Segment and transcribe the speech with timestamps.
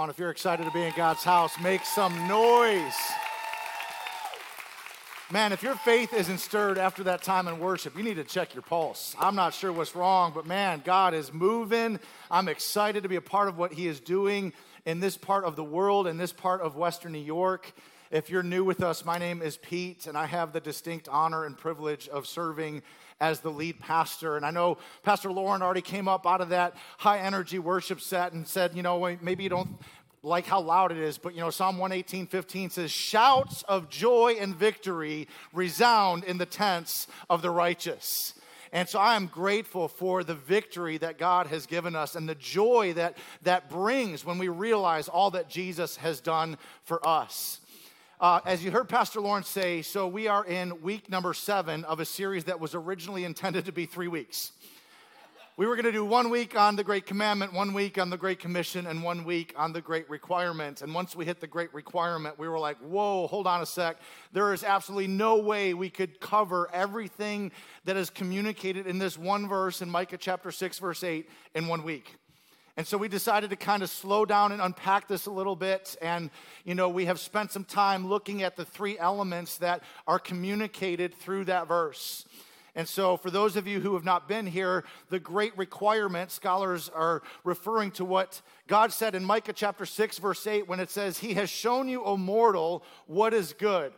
[0.00, 2.94] On, if you're excited to be in God's house, make some noise.
[5.30, 8.54] Man, if your faith isn't stirred after that time in worship, you need to check
[8.54, 9.14] your pulse.
[9.20, 12.00] I'm not sure what's wrong, but man, God is moving.
[12.30, 14.54] I'm excited to be a part of what He is doing
[14.86, 17.70] in this part of the world, in this part of Western New York.
[18.10, 21.44] If you're new with us, my name is Pete, and I have the distinct honor
[21.44, 22.80] and privilege of serving
[23.20, 24.36] as the lead pastor.
[24.36, 28.32] And I know Pastor Lauren already came up out of that high energy worship set
[28.32, 29.78] and said, you know, maybe you don't
[30.22, 34.36] like how loud it is, but you know, Psalm 118, 15 says, Shouts of joy
[34.38, 38.34] and victory resound in the tents of the righteous.
[38.72, 42.36] And so I am grateful for the victory that God has given us and the
[42.36, 47.60] joy that that brings when we realize all that Jesus has done for us.
[48.20, 52.00] Uh, as you heard Pastor Lawrence say, so we are in week number seven of
[52.00, 54.52] a series that was originally intended to be three weeks.
[55.56, 58.18] We were going to do one week on the Great Commandment, one week on the
[58.18, 60.82] Great Commission, and one week on the Great Requirement.
[60.82, 63.96] And once we hit the Great Requirement, we were like, whoa, hold on a sec.
[64.34, 67.52] There is absolutely no way we could cover everything
[67.86, 71.84] that is communicated in this one verse in Micah chapter 6, verse 8 in one
[71.84, 72.18] week.
[72.76, 75.96] And so we decided to kind of slow down and unpack this a little bit.
[76.00, 76.30] And,
[76.64, 81.14] you know, we have spent some time looking at the three elements that are communicated
[81.14, 82.24] through that verse.
[82.76, 86.88] And so, for those of you who have not been here, the great requirement, scholars
[86.88, 91.18] are referring to what God said in Micah chapter 6, verse 8, when it says,
[91.18, 93.92] He has shown you, O mortal, what is good.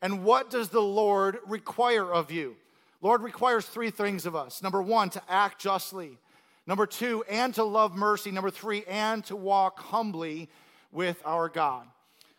[0.00, 2.56] And what does the Lord require of you?
[3.02, 4.62] Lord requires three things of us.
[4.62, 6.18] Number one, to act justly.
[6.66, 8.30] Number two, and to love mercy.
[8.30, 10.48] Number three, and to walk humbly
[10.92, 11.86] with our God.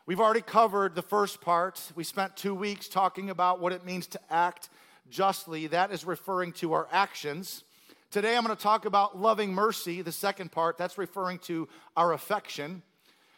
[0.07, 1.81] We've already covered the first part.
[1.95, 4.69] We spent two weeks talking about what it means to act
[5.09, 5.67] justly.
[5.67, 7.63] That is referring to our actions.
[8.09, 10.77] Today I'm going to talk about loving mercy, the second part.
[10.77, 12.81] That's referring to our affection.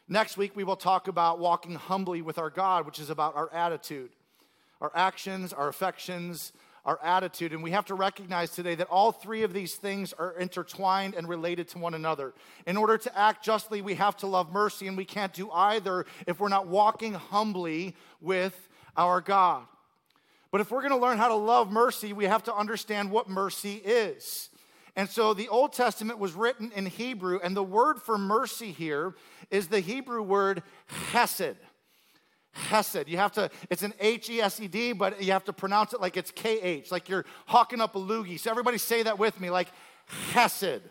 [0.08, 3.52] Next week we will talk about walking humbly with our God, which is about our
[3.54, 4.12] attitude,
[4.80, 6.54] our actions, our affections,
[6.88, 7.52] our attitude.
[7.52, 11.28] And we have to recognize today that all three of these things are intertwined and
[11.28, 12.34] related to one another.
[12.66, 16.06] In order to act justly, we have to love mercy, and we can't do either
[16.26, 19.66] if we're not walking humbly with our God.
[20.50, 23.30] But if we're going to learn how to love mercy, we have to understand what
[23.30, 24.50] mercy is.
[24.96, 29.14] And so the Old Testament was written in Hebrew, and the word for mercy here
[29.52, 30.64] is the Hebrew word
[31.12, 31.58] hesed.
[32.58, 33.08] Hesed.
[33.08, 35.94] You have to, it's an H E S E D, but you have to pronounce
[35.94, 38.40] it like it's K H, like you're hawking up a loogie.
[38.40, 39.68] So everybody say that with me, like
[40.32, 40.82] Hesed.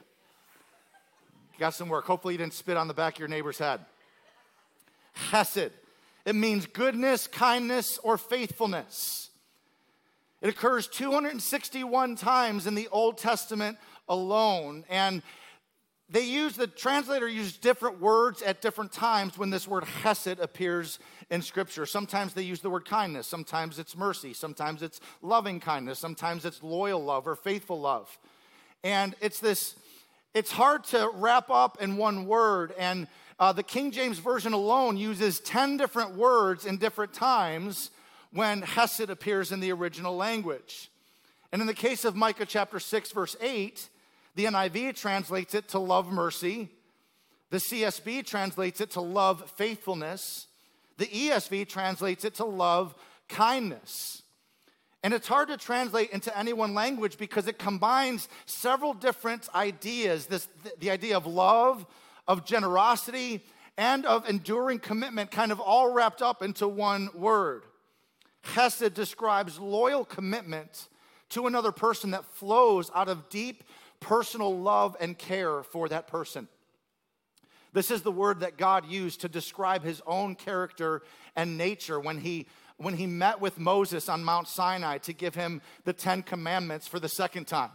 [1.58, 2.04] Got some work.
[2.04, 3.80] Hopefully you didn't spit on the back of your neighbor's head.
[5.14, 5.70] Hesed.
[6.24, 9.30] It means goodness, kindness, or faithfulness.
[10.42, 13.78] It occurs 261 times in the Old Testament
[14.08, 14.84] alone.
[14.88, 15.22] And
[16.08, 21.00] they use, the translator used different words at different times when this word hesed appears
[21.30, 21.84] in Scripture.
[21.84, 26.62] Sometimes they use the word kindness, sometimes it's mercy, sometimes it's loving kindness, sometimes it's
[26.62, 28.18] loyal love or faithful love.
[28.84, 29.74] And it's this,
[30.32, 32.72] it's hard to wrap up in one word.
[32.78, 33.08] And
[33.40, 37.90] uh, the King James Version alone uses 10 different words in different times
[38.30, 40.88] when hesed appears in the original language.
[41.50, 43.88] And in the case of Micah chapter 6, verse 8,
[44.36, 46.68] the NIV translates it to love mercy.
[47.50, 50.46] The CSB translates it to love faithfulness.
[50.98, 52.94] The ESV translates it to love
[53.28, 54.22] kindness.
[55.02, 60.26] And it's hard to translate into any one language because it combines several different ideas
[60.26, 60.48] this,
[60.80, 61.86] the idea of love,
[62.28, 63.42] of generosity,
[63.78, 67.62] and of enduring commitment, kind of all wrapped up into one word.
[68.42, 70.88] Hesed describes loyal commitment
[71.30, 73.64] to another person that flows out of deep
[74.00, 76.48] personal love and care for that person.
[77.72, 81.02] This is the word that God used to describe his own character
[81.34, 82.46] and nature when he,
[82.78, 86.98] when he met with Moses on Mount Sinai to give him the Ten Commandments for
[86.98, 87.70] the second time.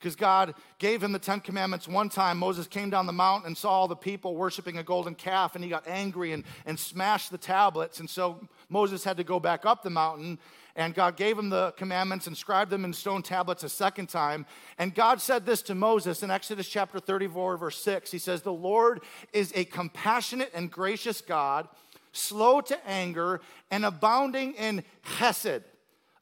[0.00, 2.38] Because God gave him the Ten Commandments one time.
[2.38, 5.62] Moses came down the mountain and saw all the people worshiping a golden calf, and
[5.62, 8.00] he got angry and, and smashed the tablets.
[8.00, 10.38] And so Moses had to go back up the mountain
[10.76, 14.46] and God gave him the commandments, inscribed them in stone tablets a second time.
[14.78, 18.10] And God said this to Moses in Exodus chapter 34, verse 6.
[18.10, 19.00] He says, The Lord
[19.32, 21.68] is a compassionate and gracious God,
[22.12, 24.84] slow to anger, and abounding in
[25.18, 25.64] chesed,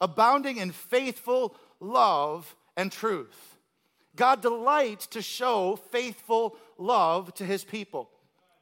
[0.00, 3.47] abounding in faithful love and truth.
[4.18, 8.10] God delights to show faithful love to his people.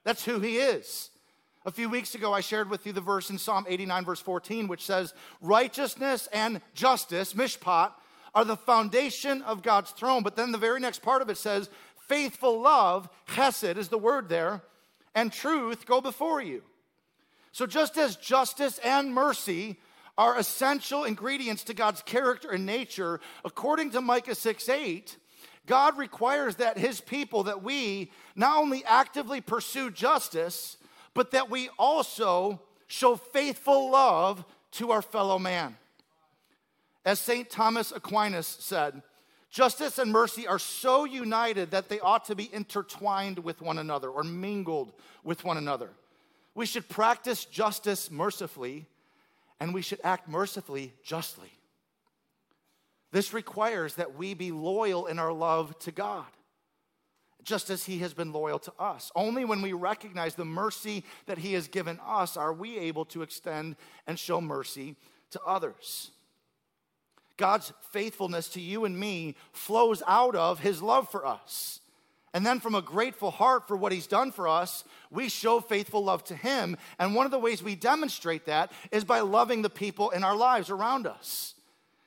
[0.05, 1.09] That's who he is.
[1.65, 4.69] A few weeks ago, I shared with you the verse in Psalm 89, verse 14,
[4.69, 7.93] which says, Righteousness and justice, mishpat,
[8.35, 10.23] are the foundation of God's throne.
[10.23, 11.71] But then the very next part of it says,
[12.07, 14.63] Faithful love, hesed is the word there,
[15.15, 16.63] and truth go before you.
[17.51, 19.79] So, just as justice and mercy
[20.19, 25.17] are essential ingredients to God's character and nature, according to Micah 6 8,
[25.67, 30.77] God requires that his people, that we not only actively pursue justice,
[31.15, 35.77] but that we also show faithful love to our fellow man.
[37.05, 37.49] As St.
[37.49, 39.03] Thomas Aquinas said,
[39.51, 44.09] justice and mercy are so united that they ought to be intertwined with one another
[44.09, 44.93] or mingled
[45.25, 45.91] with one another.
[46.55, 48.87] We should practice justice mercifully,
[49.61, 51.56] and we should act mercifully justly.
[53.17, 56.27] This requires that we be loyal in our love to God,
[57.43, 59.11] just as He has been loyal to us.
[59.17, 63.23] Only when we recognize the mercy that He has given us are we able to
[63.23, 63.77] extend
[64.07, 64.97] and show mercy
[65.31, 66.11] to others.
[67.39, 71.81] God's faithfulness to you and me flows out of His love for us.
[72.35, 76.05] And then, from a grateful heart for what He's done for us, we show faithful
[76.05, 76.77] love to Him.
[76.99, 80.37] And one of the ways we demonstrate that is by loving the people in our
[80.37, 81.55] lives around us.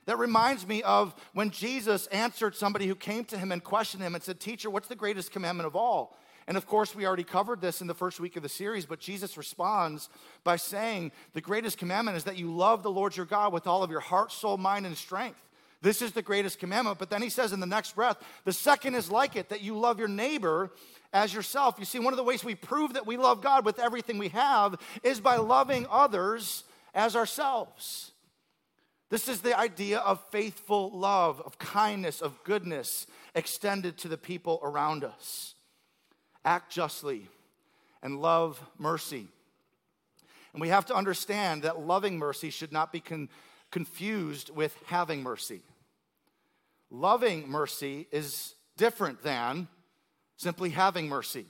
[0.09, 4.15] That reminds me of when Jesus answered somebody who came to him and questioned him
[4.15, 6.17] and said, Teacher, what's the greatest commandment of all?
[6.47, 8.99] And of course, we already covered this in the first week of the series, but
[8.99, 10.09] Jesus responds
[10.43, 13.83] by saying, The greatest commandment is that you love the Lord your God with all
[13.83, 15.47] of your heart, soul, mind, and strength.
[15.83, 16.97] This is the greatest commandment.
[16.97, 19.77] But then he says in the next breath, The second is like it, that you
[19.77, 20.71] love your neighbor
[21.13, 21.75] as yourself.
[21.77, 24.29] You see, one of the ways we prove that we love God with everything we
[24.29, 26.63] have is by loving others
[26.95, 28.09] as ourselves.
[29.09, 34.59] This is the idea of faithful love, of kindness, of goodness extended to the people
[34.61, 35.55] around us.
[36.45, 37.27] Act justly
[38.03, 39.27] and love mercy.
[40.53, 43.29] And we have to understand that loving mercy should not be con-
[43.71, 45.61] confused with having mercy.
[46.91, 49.67] Loving mercy is different than
[50.37, 51.45] simply having mercy.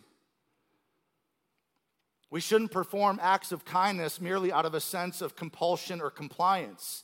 [2.32, 7.04] We shouldn't perform acts of kindness merely out of a sense of compulsion or compliance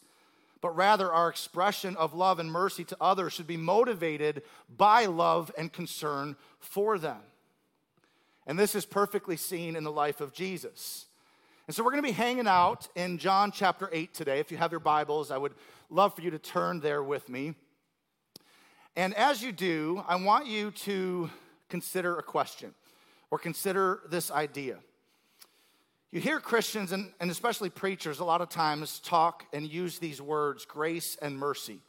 [0.66, 4.42] but rather our expression of love and mercy to others should be motivated
[4.76, 7.20] by love and concern for them.
[8.48, 11.06] And this is perfectly seen in the life of Jesus.
[11.68, 14.40] And so we're going to be hanging out in John chapter 8 today.
[14.40, 15.54] If you have your Bibles, I would
[15.92, 17.54] love for you to turn there with me.
[18.96, 21.30] And as you do, I want you to
[21.70, 22.74] consider a question
[23.30, 24.80] or consider this idea.
[26.16, 30.22] You hear Christians, and, and especially preachers, a lot of times talk and use these
[30.22, 31.82] words grace and mercy.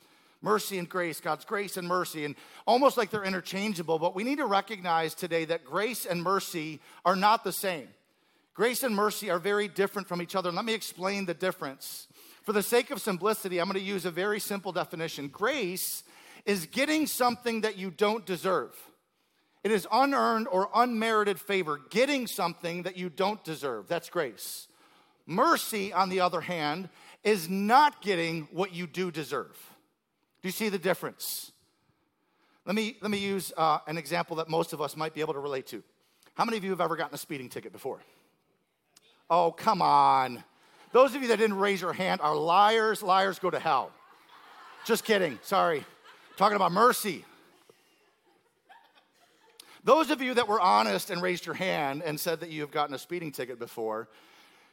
[0.43, 2.35] Mercy and grace, God's grace and mercy, and
[2.67, 7.15] almost like they're interchangeable, but we need to recognize today that grace and mercy are
[7.15, 7.87] not the same.
[8.53, 10.51] Grace and mercy are very different from each other.
[10.51, 12.09] let me explain the difference.
[12.43, 15.29] For the sake of simplicity, I'm going to use a very simple definition.
[15.29, 16.03] Grace
[16.45, 18.73] is getting something that you don't deserve.
[19.67, 23.89] It is unearned or unmerited favor, getting something that you don't deserve.
[23.89, 24.69] That's grace.
[25.27, 26.89] Mercy, on the other hand,
[27.25, 29.57] is not getting what you do deserve.
[30.41, 31.51] Do you see the difference?
[32.65, 35.35] Let me, let me use uh, an example that most of us might be able
[35.35, 35.83] to relate to.
[36.35, 37.99] How many of you have ever gotten a speeding ticket before?
[39.29, 40.45] Oh, come on.
[40.93, 43.03] Those of you that didn't raise your hand are liars.
[43.03, 43.91] Liars go to hell.
[44.85, 45.41] Just kidding.
[45.43, 45.85] Sorry.
[46.37, 47.25] Talking about mercy.
[49.87, 52.73] Those of you that were honest and raised your hand and said that you have
[52.73, 54.09] gotten a speeding ticket before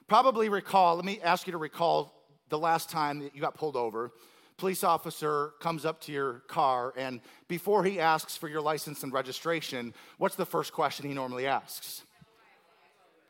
[0.07, 3.75] probably recall, let me ask you to recall the last time that you got pulled
[3.75, 4.11] over.
[4.57, 9.13] Police officer comes up to your car, and before he asks for your license and
[9.13, 12.01] registration, what's the first question he normally asks?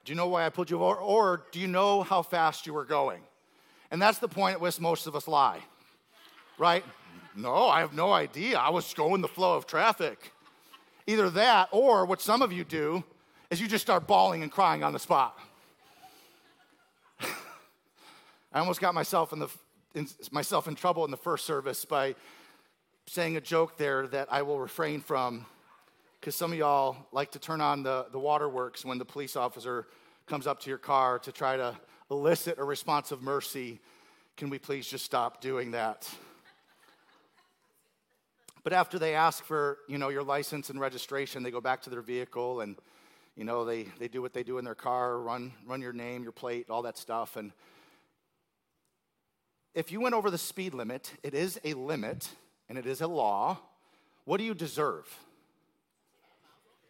[0.06, 0.96] Do you know why I pulled you over?
[0.96, 3.20] Or do you know how fast you were going?
[3.92, 5.60] And that's the point at which most of us lie,
[6.58, 6.86] right?
[7.36, 8.58] No, I have no idea.
[8.58, 10.33] I was going the flow of traffic.
[11.08, 13.04] Either that, or what some of you do
[13.50, 15.38] is you just start bawling and crying on the spot.
[17.22, 19.50] I almost got myself in, the,
[19.96, 22.16] in, myself in trouble in the first service by
[23.06, 25.46] saying a joke there that I will refrain from
[26.20, 29.88] because some of y'all like to turn on the, the waterworks when the police officer
[30.26, 31.76] comes up to your car to try to
[32.10, 33.82] elicit a response of mercy.
[34.38, 36.10] Can we please just stop doing that?
[38.64, 41.90] But after they ask for, you know, your license and registration, they go back to
[41.90, 42.78] their vehicle and,
[43.36, 46.24] you know, they, they do what they do in their car, run, run your name,
[46.24, 47.36] your plate, all that stuff.
[47.36, 47.52] And
[49.74, 52.30] if you went over the speed limit, it is a limit
[52.70, 53.60] and it is a law.
[54.24, 55.08] What do you deserve?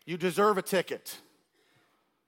[0.06, 1.18] You deserve a ticket,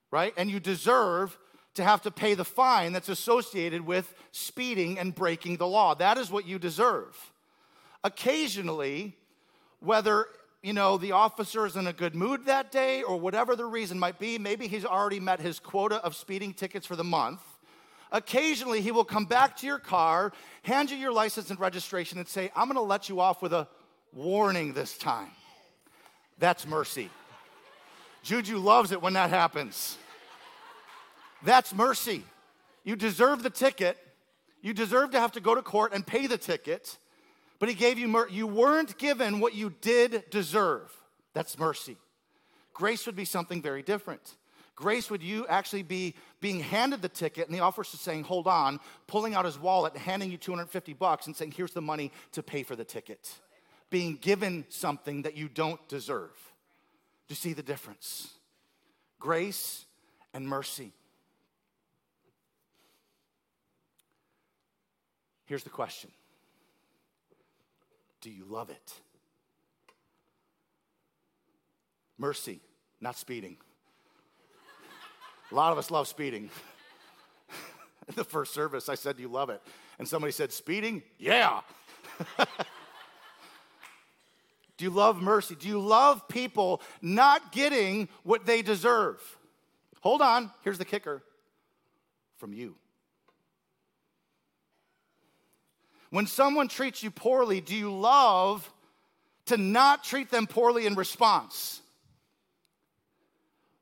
[0.09, 0.33] right?
[0.37, 1.37] And you deserve
[1.75, 5.93] to have to pay the fine that's associated with speeding and breaking the law.
[5.93, 7.15] That is what you deserve.
[8.03, 9.17] Occasionally,
[9.79, 10.27] whether
[10.65, 13.99] you know, the officer is in a good mood that day or whatever the reason
[13.99, 14.39] might be.
[14.39, 17.39] Maybe he's already met his quota of speeding tickets for the month.
[18.11, 22.27] Occasionally, he will come back to your car, hand you your license and registration, and
[22.27, 23.67] say, I'm going to let you off with a
[24.11, 25.29] warning this time.
[26.39, 27.11] That's mercy.
[28.23, 29.99] Juju loves it when that happens.
[31.43, 32.23] That's mercy.
[32.83, 33.99] You deserve the ticket.
[34.63, 36.97] You deserve to have to go to court and pay the ticket,
[37.59, 38.33] but he gave you mercy.
[38.33, 40.91] You weren't given what you did deserve.
[41.33, 41.97] That's mercy.
[42.73, 44.35] Grace would be something very different.
[44.75, 48.79] Grace would you actually be being handed the ticket and the officer saying, hold on,
[49.07, 52.43] pulling out his wallet and handing you 250 bucks and saying, here's the money to
[52.43, 53.33] pay for the ticket.
[53.89, 56.33] Being given something that you don't deserve.
[57.27, 58.33] Do you see the difference?
[59.19, 59.85] Grace
[60.33, 60.91] and mercy.
[65.45, 66.11] Here's the question
[68.25, 68.93] Do you love it?
[72.17, 72.59] Mercy,
[72.99, 73.57] not speeding.
[75.51, 76.49] A lot of us love speeding.
[78.07, 79.61] In the first service, I said, Do you love it?
[79.99, 81.03] And somebody said, Speeding?
[81.19, 81.61] Yeah.
[84.77, 85.53] Do you love mercy?
[85.53, 89.21] Do you love people not getting what they deserve?
[90.01, 91.21] Hold on, here's the kicker
[92.37, 92.75] from you.
[96.09, 98.71] When someone treats you poorly, do you love
[99.45, 101.81] to not treat them poorly in response?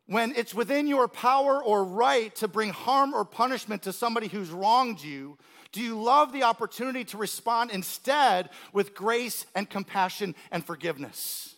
[0.06, 4.52] When it's within your power or right to bring harm or punishment to somebody who's
[4.52, 5.38] wronged you,
[5.72, 11.56] do you love the opportunity to respond instead with grace and compassion and forgiveness?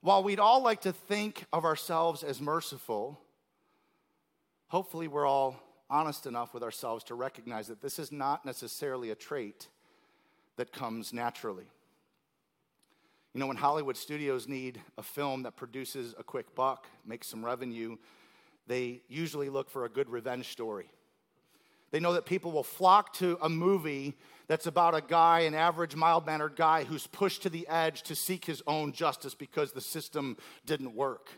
[0.00, 3.20] While we'd all like to think of ourselves as merciful,
[4.68, 9.14] hopefully we're all honest enough with ourselves to recognize that this is not necessarily a
[9.14, 9.68] trait
[10.56, 11.66] that comes naturally.
[13.34, 17.44] You know, when Hollywood studios need a film that produces a quick buck, makes some
[17.44, 17.96] revenue,
[18.66, 20.90] they usually look for a good revenge story.
[21.90, 24.14] They know that people will flock to a movie
[24.46, 28.14] that's about a guy, an average, mild mannered guy, who's pushed to the edge to
[28.14, 31.30] seek his own justice because the system didn't work.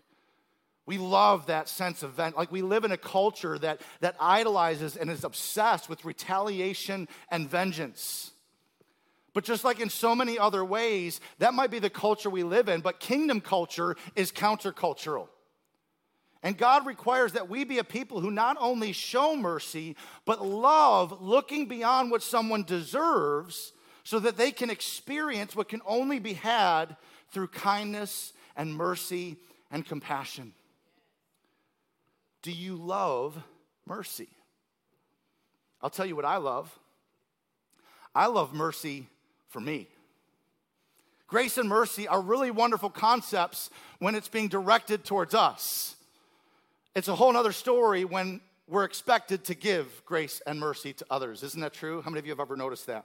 [0.87, 2.37] We love that sense of vent.
[2.37, 7.49] Like we live in a culture that, that idolizes and is obsessed with retaliation and
[7.49, 8.32] vengeance.
[9.32, 12.68] But just like in so many other ways, that might be the culture we live
[12.68, 15.28] in, but kingdom culture is countercultural.
[16.42, 19.94] And God requires that we be a people who not only show mercy,
[20.25, 23.72] but love looking beyond what someone deserves
[24.04, 26.96] so that they can experience what can only be had
[27.30, 29.37] through kindness and mercy
[29.70, 30.52] and compassion.
[32.42, 33.37] Do you love
[33.87, 34.28] mercy?
[35.82, 36.70] I'll tell you what I love.
[38.14, 39.06] I love mercy
[39.49, 39.88] for me.
[41.26, 45.94] Grace and mercy are really wonderful concepts when it's being directed towards us.
[46.97, 51.42] It's a whole other story when we're expected to give grace and mercy to others.
[51.42, 52.02] Isn't that true?
[52.02, 53.04] How many of you have ever noticed that?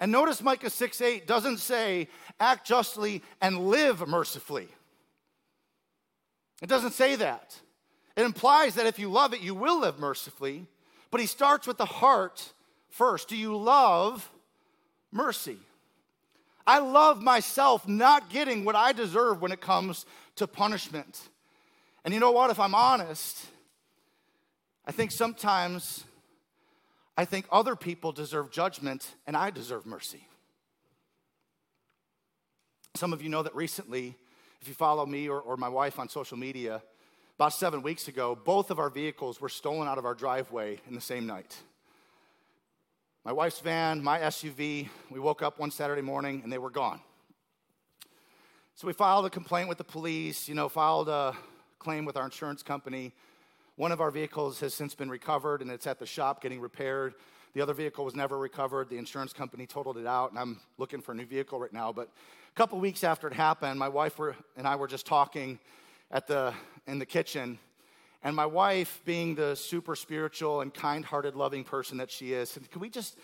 [0.00, 2.08] And notice Micah 6 8 doesn't say,
[2.40, 4.68] act justly and live mercifully.
[6.62, 7.58] It doesn't say that.
[8.16, 10.66] It implies that if you love it, you will live mercifully.
[11.10, 12.52] But he starts with the heart
[12.88, 13.28] first.
[13.28, 14.30] Do you love
[15.10, 15.58] mercy?
[16.66, 21.20] I love myself not getting what I deserve when it comes to punishment.
[22.04, 22.50] And you know what?
[22.50, 23.44] If I'm honest,
[24.86, 26.04] I think sometimes
[27.16, 30.26] I think other people deserve judgment and I deserve mercy.
[32.94, 34.16] Some of you know that recently,
[34.62, 36.80] if you follow me or, or my wife on social media,
[37.34, 40.94] about seven weeks ago, both of our vehicles were stolen out of our driveway in
[40.94, 41.56] the same night.
[43.24, 47.00] My wife's van, my SUV, we woke up one Saturday morning and they were gone.
[48.76, 51.36] So we filed a complaint with the police, you know, filed a
[51.80, 53.12] claim with our insurance company.
[53.74, 57.14] One of our vehicles has since been recovered and it's at the shop getting repaired.
[57.54, 58.88] The other vehicle was never recovered.
[58.88, 61.92] The insurance company totaled it out, and I'm looking for a new vehicle right now.
[61.92, 65.58] But a couple weeks after it happened, my wife were, and I were just talking
[66.10, 66.54] at the,
[66.86, 67.58] in the kitchen.
[68.24, 72.48] And my wife, being the super spiritual and kind hearted, loving person that she is,
[72.48, 73.18] said, Can we just,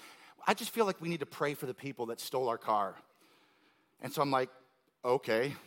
[0.47, 2.97] I just feel like we need to pray for the people that stole our car.
[4.03, 4.51] And so I'm like,
[5.05, 5.55] Okay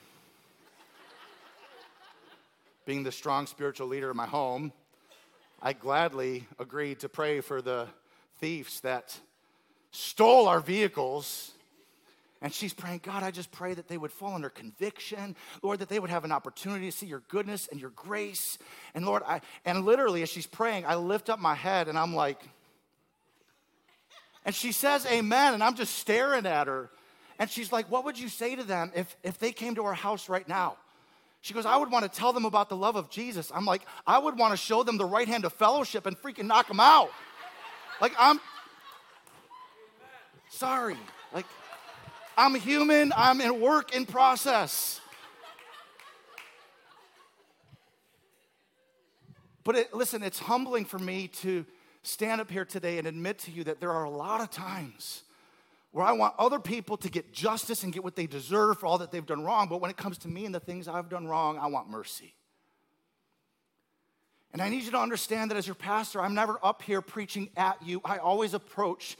[2.86, 4.74] being the strong spiritual leader of my home,
[5.62, 7.88] I gladly agreed to pray for the
[8.42, 9.18] thieves that
[9.92, 11.52] stole our vehicles.
[12.42, 15.36] And she's praying, God, I just pray that they would fall under conviction.
[15.62, 18.58] Lord, that they would have an opportunity to see your goodness and your grace.
[18.96, 22.16] And Lord, I, and literally as she's praying, I lift up my head and I'm
[22.16, 22.42] like,
[24.44, 25.54] And she says, Amen.
[25.54, 26.90] And I'm just staring at her.
[27.38, 29.94] And she's like, What would you say to them if, if they came to our
[29.94, 30.78] house right now?
[31.42, 33.52] She goes, I would want to tell them about the love of Jesus.
[33.54, 36.46] I'm like, I would want to show them the right hand of fellowship and freaking
[36.46, 37.10] knock them out.
[38.02, 38.40] Like, I'm
[40.50, 40.98] sorry.
[41.32, 41.46] Like,
[42.36, 45.00] I'm human, I'm in work in process.
[49.64, 51.64] But it, listen, it's humbling for me to
[52.02, 55.22] stand up here today and admit to you that there are a lot of times
[55.92, 58.98] where I want other people to get justice and get what they deserve for all
[58.98, 59.68] that they've done wrong.
[59.68, 62.34] But when it comes to me and the things I've done wrong, I want mercy.
[64.54, 67.50] And I need you to understand that as your pastor, I'm never up here preaching
[67.56, 68.02] at you.
[68.04, 69.18] I always approach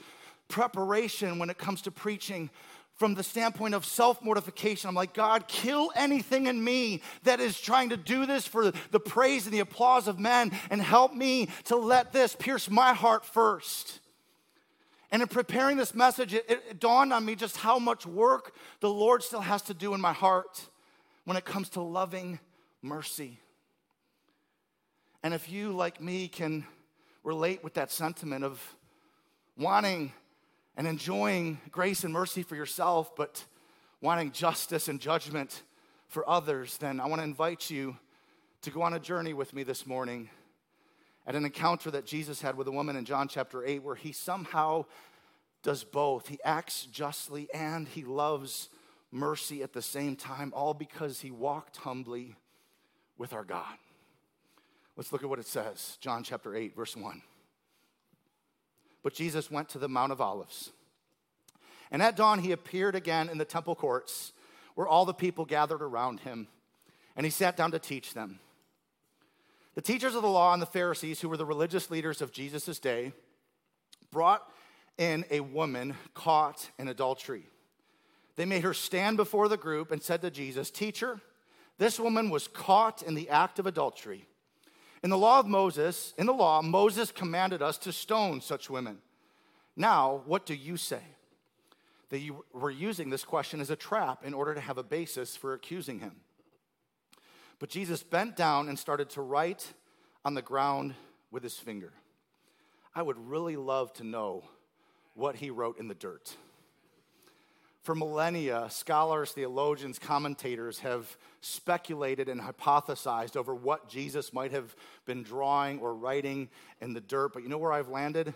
[0.48, 2.50] preparation when it comes to preaching
[2.96, 4.88] from the standpoint of self mortification.
[4.88, 9.00] I'm like, God, kill anything in me that is trying to do this for the
[9.00, 13.24] praise and the applause of men, and help me to let this pierce my heart
[13.24, 14.00] first.
[15.10, 18.88] And in preparing this message, it, it, dawned on me just how much work the
[18.88, 20.68] Lord still has to do in my heart
[21.24, 22.40] when it comes to loving
[22.80, 23.38] mercy.
[25.22, 26.66] And if you, like me, can
[27.22, 28.60] relate with that sentiment of
[29.56, 30.12] wanting
[30.76, 33.44] and enjoying grace and mercy for yourself, but
[34.00, 35.62] wanting justice and judgment
[36.08, 37.96] for others, then I want to invite you
[38.62, 40.28] to go on a journey with me this morning
[41.26, 44.12] at an encounter that Jesus had with a woman in John chapter 8, where he
[44.12, 44.86] somehow
[45.62, 46.28] does both.
[46.28, 48.68] He acts justly and he loves
[49.12, 52.34] mercy at the same time, all because he walked humbly
[53.18, 53.76] with our God.
[54.96, 57.22] Let's look at what it says John chapter 8, verse 1.
[59.02, 60.70] But Jesus went to the Mount of Olives.
[61.90, 64.32] And at dawn, he appeared again in the temple courts
[64.74, 66.48] where all the people gathered around him,
[67.16, 68.38] and he sat down to teach them.
[69.74, 72.78] The teachers of the law and the Pharisees, who were the religious leaders of Jesus'
[72.78, 73.12] day,
[74.10, 74.42] brought
[74.98, 77.44] in a woman caught in adultery.
[78.36, 81.20] They made her stand before the group and said to Jesus, Teacher,
[81.78, 84.26] this woman was caught in the act of adultery.
[85.02, 88.98] In the law of Moses, in the law, Moses commanded us to stone such women.
[89.74, 91.02] Now, what do you say?
[92.10, 95.36] That you were using this question as a trap in order to have a basis
[95.36, 96.16] for accusing him.
[97.58, 99.72] But Jesus bent down and started to write
[100.24, 100.94] on the ground
[101.30, 101.92] with his finger.
[102.94, 104.44] I would really love to know
[105.14, 106.36] what he wrote in the dirt.
[107.82, 115.24] For millennia, scholars, theologians, commentators have speculated and hypothesized over what Jesus might have been
[115.24, 116.48] drawing or writing
[116.80, 117.32] in the dirt.
[117.32, 118.34] But you know where I've landed?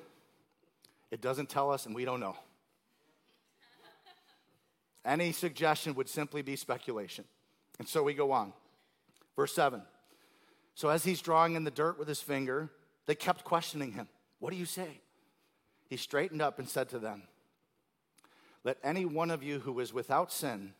[1.12, 2.36] It doesn't tell us, and we don't know.
[5.04, 7.24] Any suggestion would simply be speculation.
[7.78, 8.52] And so we go on.
[9.36, 9.80] Verse 7.
[10.74, 12.68] So as he's drawing in the dirt with his finger,
[13.06, 14.08] they kept questioning him.
[14.40, 15.00] What do you say?
[15.88, 17.22] He straightened up and said to them,
[18.66, 20.72] let any one of you who is without sin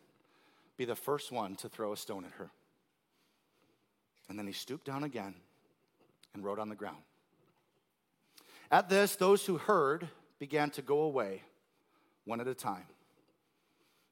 [0.77, 2.51] be the first one to throw a stone at her.
[4.29, 5.37] And then he stooped down again
[6.35, 7.05] and wrote on the ground.
[8.73, 10.09] At this, those who heard
[10.41, 11.45] began to go away
[12.25, 12.89] one at a time.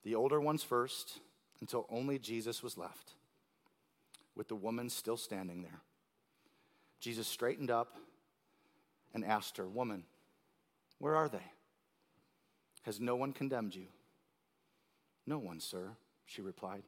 [0.05, 1.19] The older ones first,
[1.61, 3.15] until only Jesus was left,
[4.37, 5.81] with the woman still standing there.
[7.01, 7.97] Jesus straightened up
[9.13, 10.05] and asked her, Woman,
[11.01, 11.43] where are they?
[12.85, 13.87] Has no one condemned you?
[15.27, 16.83] No one, sir, she replied.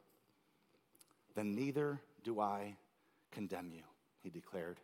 [1.35, 2.77] Then neither do I
[3.31, 3.83] condemn you,
[4.21, 4.77] he declared.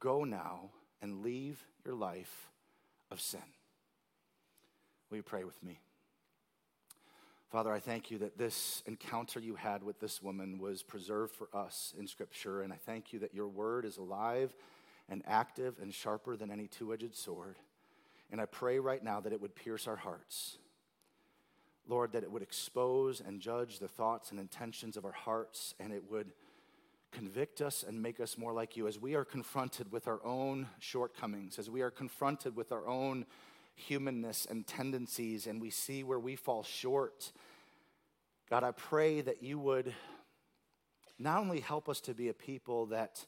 [0.00, 0.70] Go now
[1.02, 2.50] and leave your life
[3.10, 3.40] of sin.
[5.10, 5.80] Will you pray with me?
[7.50, 11.48] Father, I thank you that this encounter you had with this woman was preserved for
[11.54, 14.52] us in Scripture, and I thank you that your word is alive
[15.08, 17.56] and active and sharper than any two edged sword.
[18.30, 20.58] And I pray right now that it would pierce our hearts.
[21.86, 25.92] Lord, that it would expose and judge the thoughts and intentions of our hearts, and
[25.92, 26.32] it would
[27.10, 30.68] convict us and make us more like you as we are confronted with our own
[30.78, 33.24] shortcomings, as we are confronted with our own
[33.74, 37.32] humanness and tendencies, and we see where we fall short.
[38.50, 39.94] God, I pray that you would
[41.18, 43.24] not only help us to be a people that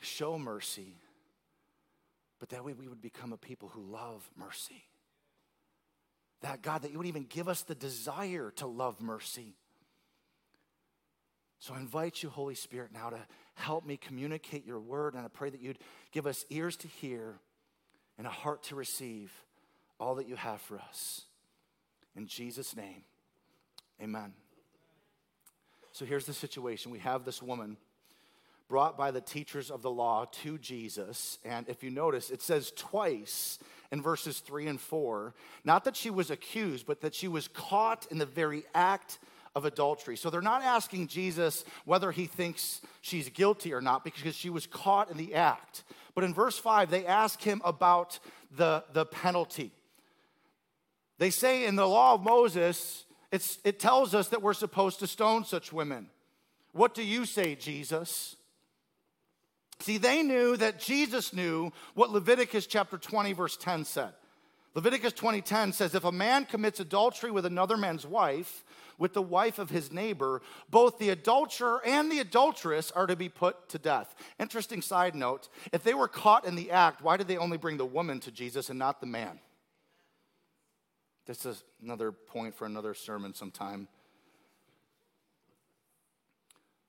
[0.00, 0.96] show mercy,
[2.38, 4.84] but that way we would become a people who love mercy.
[6.42, 9.56] That God, that you would even give us the desire to love mercy.
[11.58, 13.18] So I invite you, Holy Spirit, now to
[13.54, 15.14] help me communicate your word.
[15.14, 15.78] And I pray that you'd
[16.12, 17.34] give us ears to hear
[18.16, 19.32] and a heart to receive
[19.98, 21.22] all that you have for us.
[22.16, 23.02] In Jesus' name,
[24.00, 24.32] amen.
[25.92, 27.76] So here's the situation we have this woman
[28.68, 31.38] brought by the teachers of the law to Jesus.
[31.44, 33.58] And if you notice, it says twice
[33.90, 35.34] in verses 3 and 4.
[35.64, 39.18] Not that she was accused, but that she was caught in the very act
[39.54, 40.16] of adultery.
[40.16, 44.66] So they're not asking Jesus whether he thinks she's guilty or not because she was
[44.66, 45.84] caught in the act.
[46.14, 48.18] But in verse 5, they ask him about
[48.54, 49.72] the, the penalty.
[51.18, 55.44] They say in the law of Moses, it tells us that we're supposed to stone
[55.44, 56.08] such women.
[56.72, 58.36] What do you say, Jesus?
[59.80, 64.12] See, they knew that Jesus knew what Leviticus chapter 20, verse 10 said.
[64.74, 68.64] Leviticus 20:10 says if a man commits adultery with another man's wife,
[68.98, 73.28] with the wife of his neighbor, both the adulterer and the adulteress are to be
[73.28, 74.14] put to death.
[74.38, 77.76] Interesting side note, if they were caught in the act, why did they only bring
[77.76, 79.40] the woman to Jesus and not the man?
[81.26, 83.88] This is another point for another sermon sometime.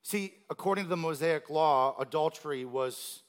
[0.10, 3.22] See, according to the Mosaic law, adultery was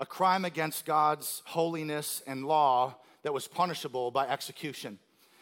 [0.00, 4.98] a crime against God's holiness and law that was punishable by execution.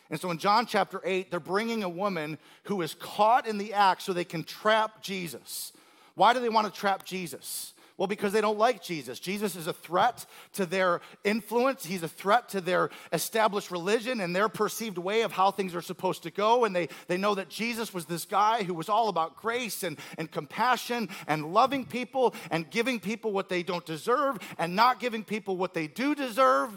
[0.08, 3.74] And so in John chapter 8, they're bringing a woman who is caught in the
[3.74, 5.72] act so they can trap Jesus.
[6.14, 7.74] Why do they want to trap Jesus?
[7.98, 9.18] Well, because they don't like Jesus.
[9.18, 11.84] Jesus is a threat to their influence.
[11.84, 15.82] He's a threat to their established religion and their perceived way of how things are
[15.82, 16.64] supposed to go.
[16.64, 19.98] And they, they know that Jesus was this guy who was all about grace and,
[20.16, 25.24] and compassion and loving people and giving people what they don't deserve and not giving
[25.24, 26.70] people what they do deserve.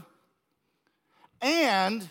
[1.39, 2.09] And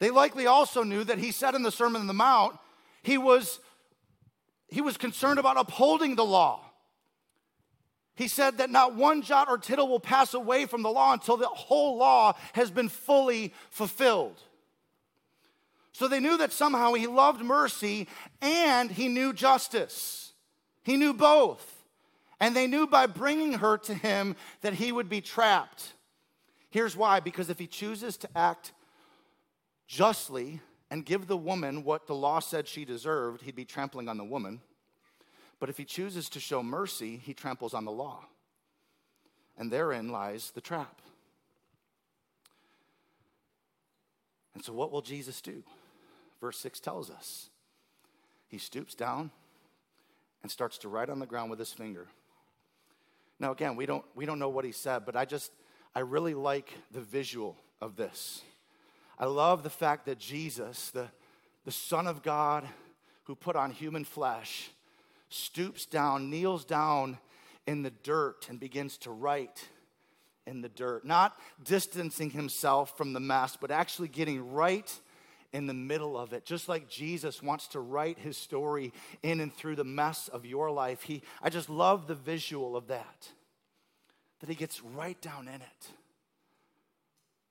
[0.00, 2.58] they likely also knew that he said in the Sermon on the Mount,
[3.02, 3.58] he was,
[4.68, 6.71] he was concerned about upholding the law.
[8.14, 11.36] He said that not one jot or tittle will pass away from the law until
[11.36, 14.40] the whole law has been fully fulfilled.
[15.92, 18.08] So they knew that somehow he loved mercy
[18.40, 20.32] and he knew justice.
[20.82, 21.84] He knew both.
[22.40, 25.92] And they knew by bringing her to him that he would be trapped.
[26.70, 28.72] Here's why because if he chooses to act
[29.86, 34.16] justly and give the woman what the law said she deserved, he'd be trampling on
[34.16, 34.60] the woman.
[35.62, 38.24] But if he chooses to show mercy, he tramples on the law.
[39.56, 41.00] And therein lies the trap.
[44.56, 45.62] And so, what will Jesus do?
[46.40, 47.48] Verse 6 tells us
[48.48, 49.30] he stoops down
[50.42, 52.08] and starts to write on the ground with his finger.
[53.38, 55.52] Now, again, we don't, we don't know what he said, but I just,
[55.94, 58.42] I really like the visual of this.
[59.16, 61.06] I love the fact that Jesus, the,
[61.64, 62.66] the Son of God
[63.26, 64.68] who put on human flesh,
[65.32, 67.18] stoops down, kneels down
[67.66, 69.68] in the dirt, and begins to write
[70.46, 71.04] in the dirt.
[71.04, 74.92] Not distancing himself from the mess, but actually getting right
[75.52, 76.44] in the middle of it.
[76.44, 78.92] Just like Jesus wants to write his story
[79.22, 81.02] in and through the mess of your life.
[81.02, 83.28] He, I just love the visual of that
[84.40, 85.88] that he gets right down in it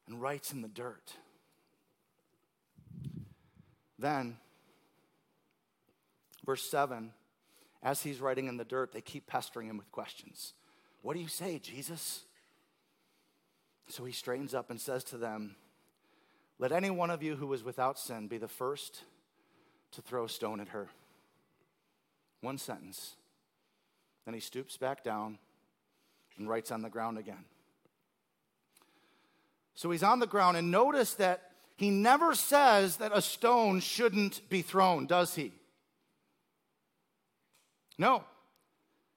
[0.07, 1.13] and writes in the dirt.
[3.97, 4.37] Then,
[6.45, 7.13] verse 7
[7.83, 10.53] as he's writing in the dirt, they keep pestering him with questions.
[11.01, 12.21] What do you say, Jesus?
[13.87, 15.55] So he straightens up and says to them,
[16.59, 19.03] Let any one of you who is without sin be the first
[19.93, 20.89] to throw a stone at her.
[22.41, 23.15] One sentence.
[24.25, 25.39] Then he stoops back down
[26.37, 27.45] and writes on the ground again.
[29.73, 34.47] So he's on the ground, and notice that he never says that a stone shouldn't
[34.49, 35.51] be thrown, does he?
[38.01, 38.23] No.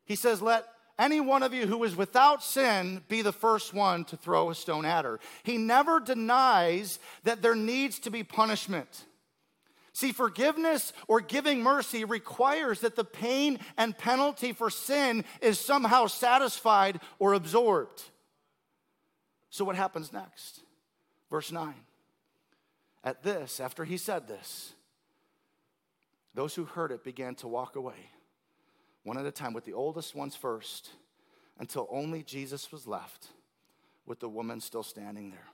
[0.04, 0.66] He says, Let
[0.98, 4.54] any one of you who is without sin be the first one to throw a
[4.54, 5.20] stone at her.
[5.42, 9.06] He never denies that there needs to be punishment.
[9.94, 16.06] See, forgiveness or giving mercy requires that the pain and penalty for sin is somehow
[16.06, 18.02] satisfied or absorbed.
[19.48, 20.60] So, what happens next?
[21.30, 21.72] Verse 9.
[23.02, 24.74] At this, after he said this,
[26.34, 28.10] those who heard it began to walk away,
[29.04, 30.90] one at a time, with the oldest ones first,
[31.58, 33.28] until only Jesus was left,
[34.06, 35.48] with the woman still standing there.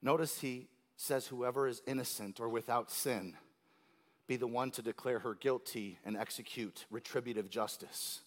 [0.00, 3.34] Notice he says, Whoever is innocent or without sin,
[4.26, 8.20] be the one to declare her guilty and execute retributive justice.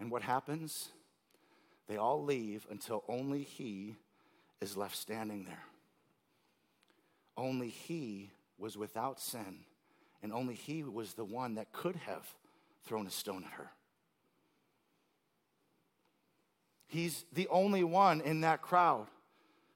[0.00, 0.88] And what happens?
[1.88, 3.96] They all leave until only he
[4.60, 5.64] is left standing there.
[7.36, 9.60] Only he was without sin,
[10.22, 12.26] and only he was the one that could have
[12.84, 13.70] thrown a stone at her.
[16.86, 19.06] He's the only one in that crowd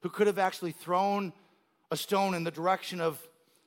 [0.00, 1.33] who could have actually thrown
[1.90, 3.20] a stone in the direction of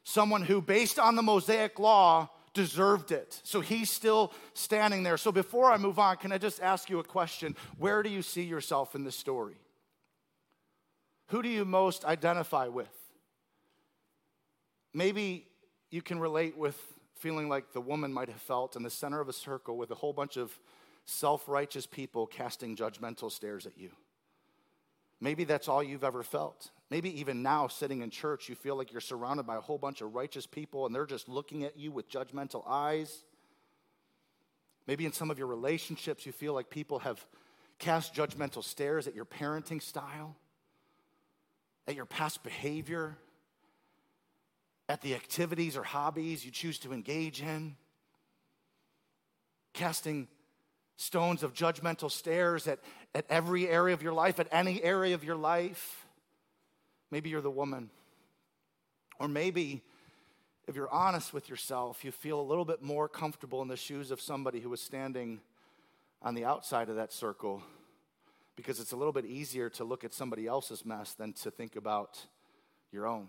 [0.04, 3.40] someone who, based on the Mosaic law, deserved it.
[3.44, 5.18] So he's still standing there.
[5.18, 7.56] So before I move on, can I just ask you a question?
[7.78, 9.58] Where do you see yourself in this story?
[11.28, 12.90] Who do you most identify with?
[14.94, 15.48] Maybe
[15.90, 16.80] you can relate with
[17.16, 19.96] feeling like the woman might have felt in the center of a circle with a
[19.96, 20.58] whole bunch of
[21.06, 23.92] self righteous people casting judgmental stares at you.
[25.22, 26.72] Maybe that's all you've ever felt.
[26.90, 30.02] Maybe even now, sitting in church, you feel like you're surrounded by a whole bunch
[30.02, 33.24] of righteous people and they're just looking at you with judgmental eyes.
[34.88, 37.26] Maybe in some of your relationships, you feel like people have
[37.80, 40.36] cast judgmental stares at your parenting style,
[41.88, 43.18] at your past behavior,
[44.88, 47.76] at the activities or hobbies you choose to engage in,
[49.74, 50.28] casting
[50.98, 52.80] stones of judgmental stares at,
[53.14, 56.06] at every area of your life, at any area of your life.
[57.12, 57.90] Maybe you're the woman.
[59.20, 59.82] Or maybe,
[60.68, 64.12] if you're honest with yourself, you feel a little bit more comfortable in the shoes
[64.12, 65.42] of somebody who is standing
[66.22, 67.62] on the outside of that circle
[68.56, 71.76] because it's a little bit easier to look at somebody else's mess than to think
[71.76, 72.20] about
[72.92, 73.28] your own.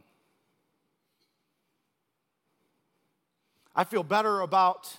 [3.77, 4.99] I feel better about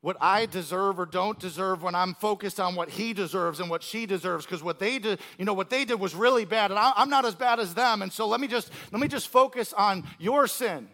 [0.00, 3.82] what I deserve or don't deserve when I'm focused on what he deserves and what
[3.82, 6.78] she deserves because what they did, you know, what they did was really bad and
[6.78, 8.02] I, I'm not as bad as them.
[8.02, 10.88] And so let me just let me just focus on your sin.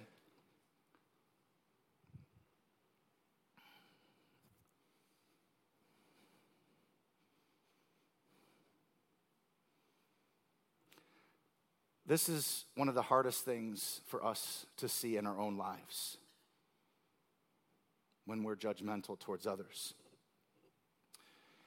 [12.06, 16.18] This is one of the hardest things for us to see in our own lives
[18.26, 19.94] when we're judgmental towards others.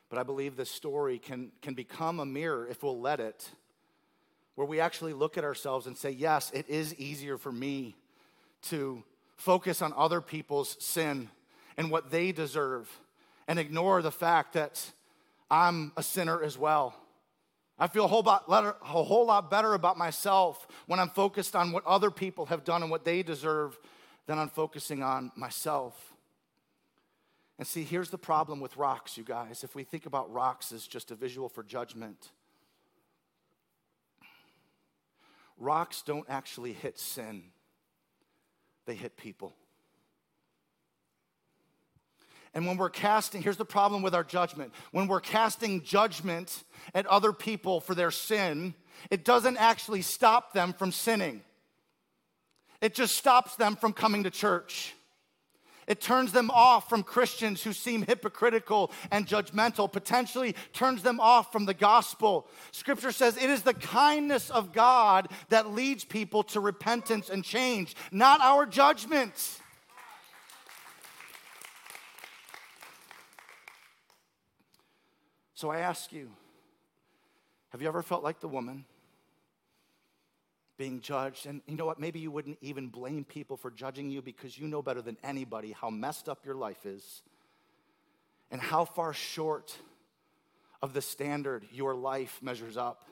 [0.09, 3.49] But I believe this story can, can become a mirror, if we'll let it,
[4.55, 7.95] where we actually look at ourselves and say, yes, it is easier for me
[8.63, 9.03] to
[9.35, 11.29] focus on other people's sin
[11.77, 12.89] and what they deserve
[13.47, 14.83] and ignore the fact that
[15.51, 16.95] I'm a sinner as well.
[17.77, 21.73] I feel a whole, lot, a whole lot better about myself when I'm focused on
[21.73, 23.77] what other people have done and what they deserve
[24.27, 26.14] than on focusing on myself.
[27.57, 29.63] And see, here's the problem with rocks, you guys.
[29.63, 32.31] If we think about rocks as just a visual for judgment,
[35.57, 37.43] rocks don't actually hit sin,
[38.85, 39.53] they hit people.
[42.53, 44.73] And when we're casting, here's the problem with our judgment.
[44.91, 46.63] When we're casting judgment
[46.93, 48.73] at other people for their sin,
[49.11, 51.41] it doesn't actually stop them from sinning.
[52.79, 54.95] It just stops them from coming to church.
[55.87, 61.51] It turns them off from Christians who seem hypocritical and judgmental, potentially turns them off
[61.51, 62.47] from the gospel.
[62.71, 67.95] Scripture says it is the kindness of God that leads people to repentance and change,
[68.11, 69.59] not our judgment.
[75.53, 76.31] So I ask you,
[77.69, 78.85] have you ever felt like the woman?
[80.77, 81.45] Being judged.
[81.45, 81.99] And you know what?
[81.99, 85.71] Maybe you wouldn't even blame people for judging you because you know better than anybody
[85.71, 87.21] how messed up your life is
[88.51, 89.75] and how far short
[90.81, 93.05] of the standard your life measures up,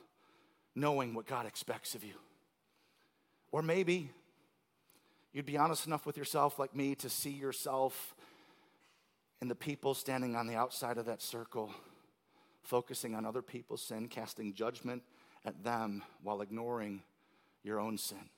[0.74, 2.14] knowing what God expects of you.
[3.50, 4.10] Or maybe
[5.32, 8.14] you'd be honest enough with yourself, like me, to see yourself
[9.40, 11.72] and the people standing on the outside of that circle,
[12.62, 15.02] focusing on other people's sin, casting judgment
[15.44, 17.02] at them while ignoring
[17.64, 18.28] your own sin.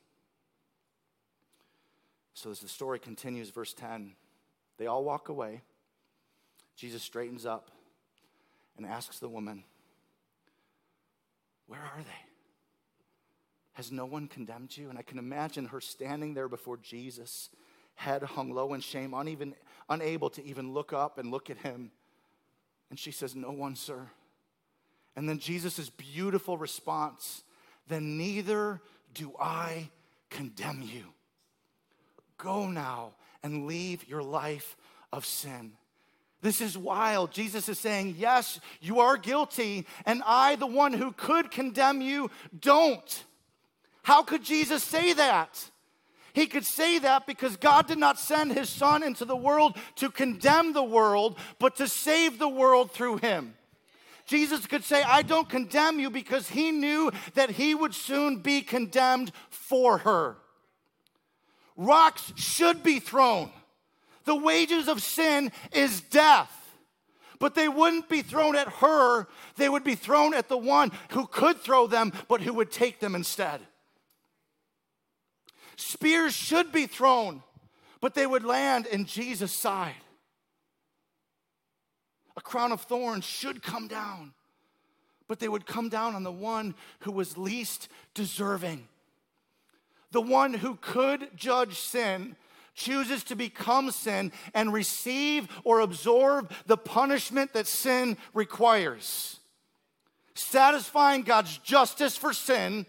[2.32, 4.12] So, as the story continues, verse 10,
[4.78, 5.62] they all walk away.
[6.76, 7.70] Jesus straightens up
[8.76, 9.64] and asks the woman,
[11.66, 12.26] Where are they?
[13.72, 14.88] Has no one condemned you?
[14.88, 17.50] And I can imagine her standing there before Jesus,
[17.94, 19.54] head hung low in shame, uneven,
[19.88, 21.90] unable to even look up and look at him.
[22.90, 24.10] And she says, No one, sir.
[25.16, 27.42] And then Jesus' beautiful response,
[27.88, 28.82] Then neither
[29.16, 29.90] do I
[30.30, 31.04] condemn you?
[32.38, 34.76] Go now and leave your life
[35.12, 35.72] of sin.
[36.42, 37.32] This is wild.
[37.32, 42.30] Jesus is saying, Yes, you are guilty, and I, the one who could condemn you,
[42.60, 43.24] don't.
[44.02, 45.70] How could Jesus say that?
[46.32, 50.10] He could say that because God did not send his son into the world to
[50.10, 53.55] condemn the world, but to save the world through him.
[54.26, 58.60] Jesus could say, I don't condemn you because he knew that he would soon be
[58.60, 60.36] condemned for her.
[61.76, 63.50] Rocks should be thrown.
[64.24, 66.52] The wages of sin is death.
[67.38, 71.26] But they wouldn't be thrown at her, they would be thrown at the one who
[71.26, 73.60] could throw them, but who would take them instead.
[75.76, 77.42] Spears should be thrown,
[78.00, 79.94] but they would land in Jesus' side
[82.36, 84.32] a crown of thorns should come down,
[85.26, 88.86] but they would come down on the one who was least deserving.
[90.12, 92.36] The one who could judge sin
[92.74, 99.40] chooses to become sin and receive or absorb the punishment that sin requires,
[100.34, 102.84] satisfying God's justice for sin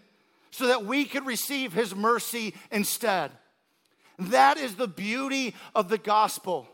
[0.50, 3.30] so that we could receive his mercy instead.
[4.18, 6.68] That is the beauty of the gospel.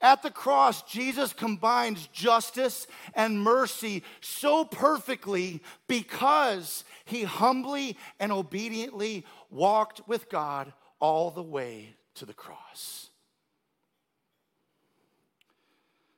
[0.00, 9.26] At the cross, Jesus combines justice and mercy so perfectly because he humbly and obediently
[9.50, 13.10] walked with God all the way to the cross.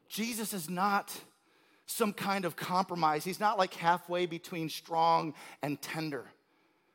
[0.09, 1.17] Jesus is not
[1.87, 3.25] some kind of compromise.
[3.25, 6.27] He's not like halfway between strong and tender.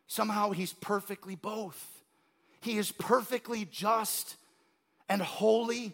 [0.07, 2.03] Somehow he's perfectly both.
[2.61, 4.35] He is perfectly just
[5.09, 5.93] and holy,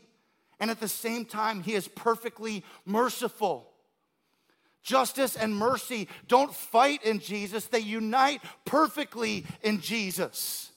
[0.62, 3.68] and at the same time, he is perfectly merciful.
[4.84, 10.72] Justice and mercy don't fight in Jesus, they unite perfectly in Jesus.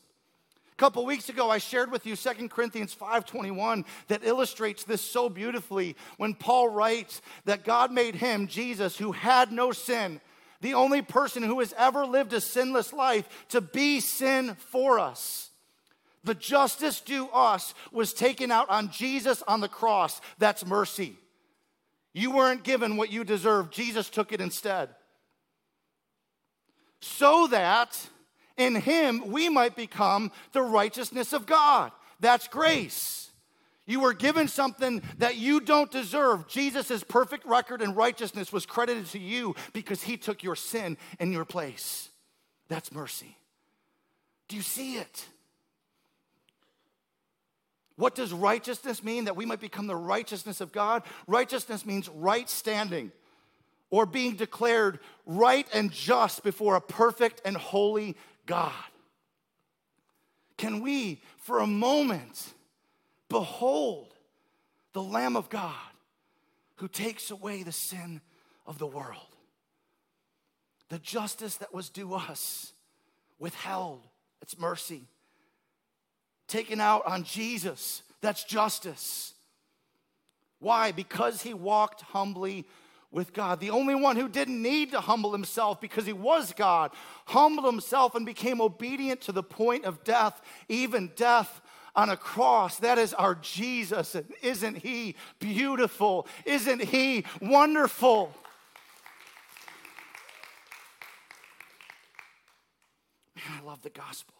[0.72, 5.28] A couple weeks ago, I shared with you 2 Corinthians 5:21 that illustrates this so
[5.28, 10.20] beautifully when Paul writes that God made him, Jesus, who had no sin,
[10.62, 15.43] the only person who has ever lived a sinless life, to be sin for us.
[16.24, 20.20] The justice due us was taken out on Jesus on the cross.
[20.38, 21.16] That's mercy.
[22.14, 24.88] You weren't given what you deserved, Jesus took it instead.
[27.00, 27.98] So that
[28.56, 31.92] in him we might become the righteousness of God.
[32.20, 33.30] That's grace.
[33.86, 36.48] You were given something that you don't deserve.
[36.48, 41.32] Jesus' perfect record and righteousness was credited to you because he took your sin in
[41.32, 42.08] your place.
[42.68, 43.36] That's mercy.
[44.48, 45.26] Do you see it?
[47.96, 49.24] What does righteousness mean?
[49.24, 51.02] That we might become the righteousness of God?
[51.26, 53.12] Righteousness means right standing
[53.90, 58.72] or being declared right and just before a perfect and holy God.
[60.56, 62.54] Can we, for a moment,
[63.28, 64.14] behold
[64.92, 65.74] the Lamb of God
[66.76, 68.20] who takes away the sin
[68.66, 69.28] of the world?
[70.88, 72.72] The justice that was due us,
[73.38, 74.06] withheld,
[74.42, 75.08] it's mercy.
[76.46, 79.34] Taken out on Jesus, that's justice.
[80.58, 80.92] Why?
[80.92, 82.66] Because he walked humbly
[83.10, 83.60] with God.
[83.60, 86.90] The only one who didn't need to humble himself because he was God,
[87.26, 91.60] humbled himself and became obedient to the point of death, even death
[91.94, 92.78] on a cross.
[92.78, 94.14] That is our Jesus.
[94.14, 96.26] And isn't he beautiful?
[96.44, 98.34] Isn't he wonderful?
[103.36, 104.34] Man, I love the gospel.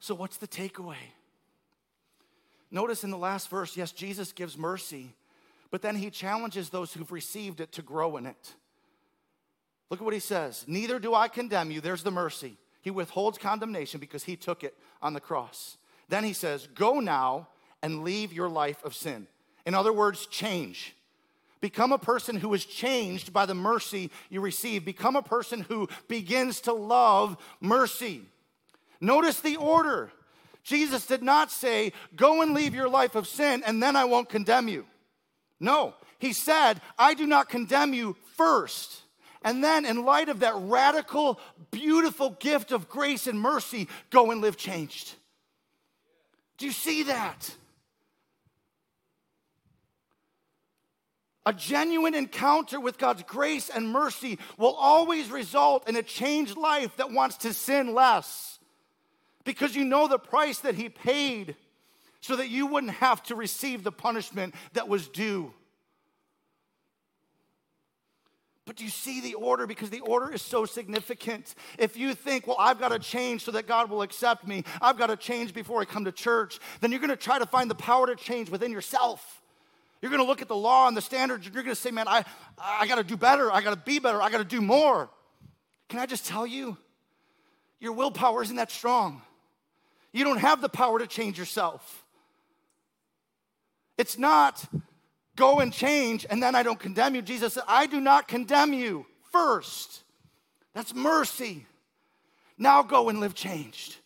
[0.00, 0.96] So, what's the takeaway?
[2.70, 5.14] Notice in the last verse, yes, Jesus gives mercy
[5.70, 8.54] but then he challenges those who've received it to grow in it.
[9.90, 11.80] Look at what he says Neither do I condemn you.
[11.80, 12.56] There's the mercy.
[12.82, 15.76] He withholds condemnation because he took it on the cross.
[16.08, 17.48] Then he says, Go now
[17.82, 19.26] and leave your life of sin.
[19.66, 20.94] In other words, change.
[21.60, 24.84] Become a person who is changed by the mercy you receive.
[24.84, 28.22] Become a person who begins to love mercy.
[29.00, 30.10] Notice the order.
[30.64, 34.28] Jesus did not say, Go and leave your life of sin, and then I won't
[34.28, 34.86] condemn you.
[35.60, 39.02] No, he said, I do not condemn you first.
[39.42, 41.40] And then, in light of that radical,
[41.70, 45.14] beautiful gift of grace and mercy, go and live changed.
[46.58, 47.54] Do you see that?
[51.46, 56.96] A genuine encounter with God's grace and mercy will always result in a changed life
[56.96, 58.57] that wants to sin less
[59.48, 61.56] because you know the price that He paid
[62.20, 65.54] so that you wouldn't have to receive the punishment that was due.
[68.66, 69.66] But do you see the order?
[69.66, 71.54] Because the order is so significant.
[71.78, 74.98] If you think, well, I've got to change so that God will accept me, I've
[74.98, 77.70] got to change before I come to church, then you're going to try to find
[77.70, 79.40] the power to change within yourself.
[80.02, 81.90] You're going to look at the law and the standards, and you're going to say,
[81.90, 82.22] man, I,
[82.58, 83.50] I got to do better.
[83.50, 84.20] I got to be better.
[84.20, 85.08] I got to do more.
[85.88, 86.76] Can I just tell you?
[87.80, 89.22] Your willpower isn't that strong.
[90.18, 92.04] You don't have the power to change yourself.
[93.96, 94.68] It's not
[95.36, 97.22] go and change and then I don't condemn you.
[97.22, 100.02] Jesus said, I do not condemn you first.
[100.74, 101.66] That's mercy.
[102.58, 103.98] Now go and live changed.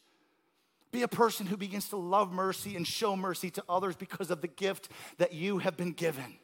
[0.90, 4.42] Be a person who begins to love mercy and show mercy to others because of
[4.42, 6.36] the gift that you have been given.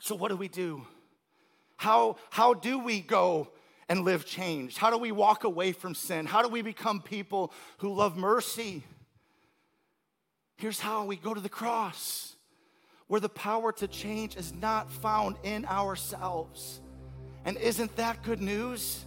[0.00, 0.86] So, what do we do?
[1.76, 3.48] How, how do we go
[3.90, 4.78] and live changed?
[4.78, 6.24] How do we walk away from sin?
[6.24, 8.84] How do we become people who love mercy?
[10.56, 12.36] Here's how we go to the cross.
[13.08, 16.80] where the power to change is not found in ourselves.
[17.44, 19.04] And isn't that good news?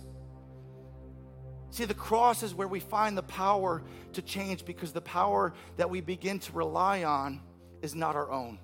[1.70, 3.82] See, the cross is where we find the power
[4.12, 7.40] to change because the power that we begin to rely on
[7.82, 8.60] is not our own.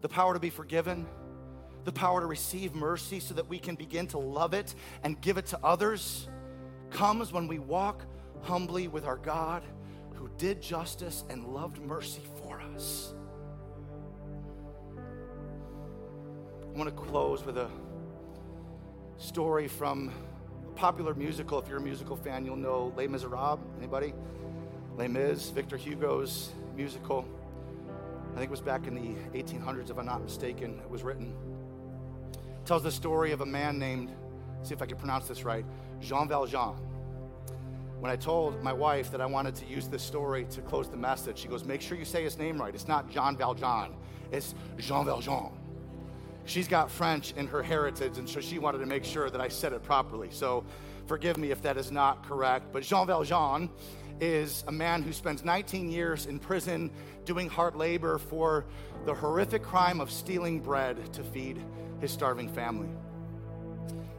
[0.00, 1.06] The power to be forgiven,
[1.84, 5.38] the power to receive mercy so that we can begin to love it and give
[5.38, 6.28] it to others
[6.90, 8.04] comes when we walk
[8.42, 9.62] humbly with our God
[10.14, 13.14] who did justice and loved mercy for us.
[16.62, 17.68] I want to close with a
[19.16, 20.10] story from
[20.66, 21.58] a popular musical.
[21.60, 23.60] If you're a musical fan, you'll know Les Miserables.
[23.78, 24.12] Anybody?
[24.96, 27.24] Les Mis, Victor Hugo's musical.
[28.32, 31.32] I think it was back in the 1800s, if I'm not mistaken, it was written.
[32.64, 34.10] Tells the story of a man named,
[34.62, 35.64] see if I can pronounce this right,
[36.00, 36.76] Jean Valjean.
[38.00, 40.96] When I told my wife that I wanted to use this story to close the
[40.96, 42.74] message, she goes, Make sure you say his name right.
[42.74, 43.94] It's not Jean Valjean,
[44.32, 45.52] it's Jean Valjean
[46.44, 49.48] she's got French in her heritage, and so she wanted to make sure that I
[49.48, 50.28] said it properly.
[50.30, 50.64] So
[51.06, 52.72] forgive me if that is not correct.
[52.72, 53.70] But Jean Valjean
[54.20, 56.90] is a man who spends 19 years in prison
[57.24, 58.64] doing hard labor for
[59.04, 61.58] the horrific crime of stealing bread to feed
[62.00, 62.88] his starving family.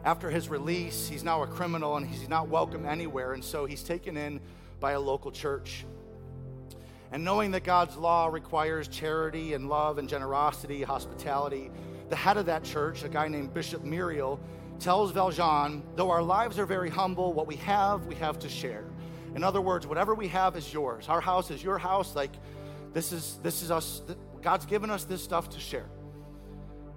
[0.03, 3.83] After his release, he's now a criminal and he's not welcome anywhere, and so he's
[3.83, 4.39] taken in
[4.79, 5.85] by a local church.
[7.11, 11.71] And knowing that God's law requires charity and love and generosity, hospitality,
[12.09, 14.37] the head of that church, a guy named Bishop Myriel,
[14.79, 18.83] tells Valjean, though our lives are very humble, what we have, we have to share.
[19.35, 21.09] In other words, whatever we have is yours.
[21.09, 22.15] Our house is your house.
[22.15, 22.31] Like,
[22.93, 24.01] this is, this is us.
[24.41, 25.85] God's given us this stuff to share.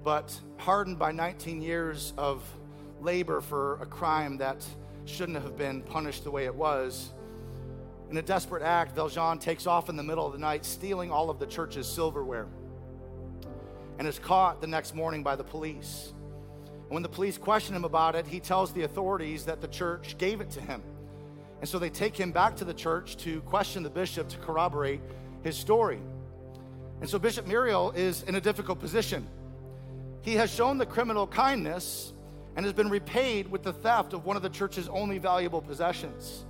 [0.05, 2.43] But hardened by 19 years of
[3.01, 4.65] labor for a crime that
[5.05, 7.13] shouldn't have been punished the way it was,
[8.11, 11.29] in a desperate act, Valjean takes off in the middle of the night, stealing all
[11.29, 12.47] of the church's silverware
[13.99, 16.13] and is caught the next morning by the police.
[16.85, 20.17] And when the police question him about it, he tells the authorities that the church
[20.19, 20.83] gave it to him.
[21.61, 25.01] And so they take him back to the church to question the bishop to corroborate
[25.43, 26.01] his story.
[27.01, 29.27] And so Bishop Myriel is in a difficult position.
[30.23, 32.13] He has shown the criminal kindness
[32.57, 36.45] and has been repaid with the theft of one of the church's only valuable possessions.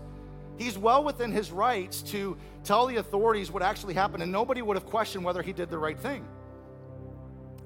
[0.56, 4.76] He's well within his rights to tell the authorities what actually happened, and nobody would
[4.76, 6.26] have questioned whether he did the right thing.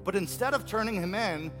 [0.03, 1.51] But instead of turning him in,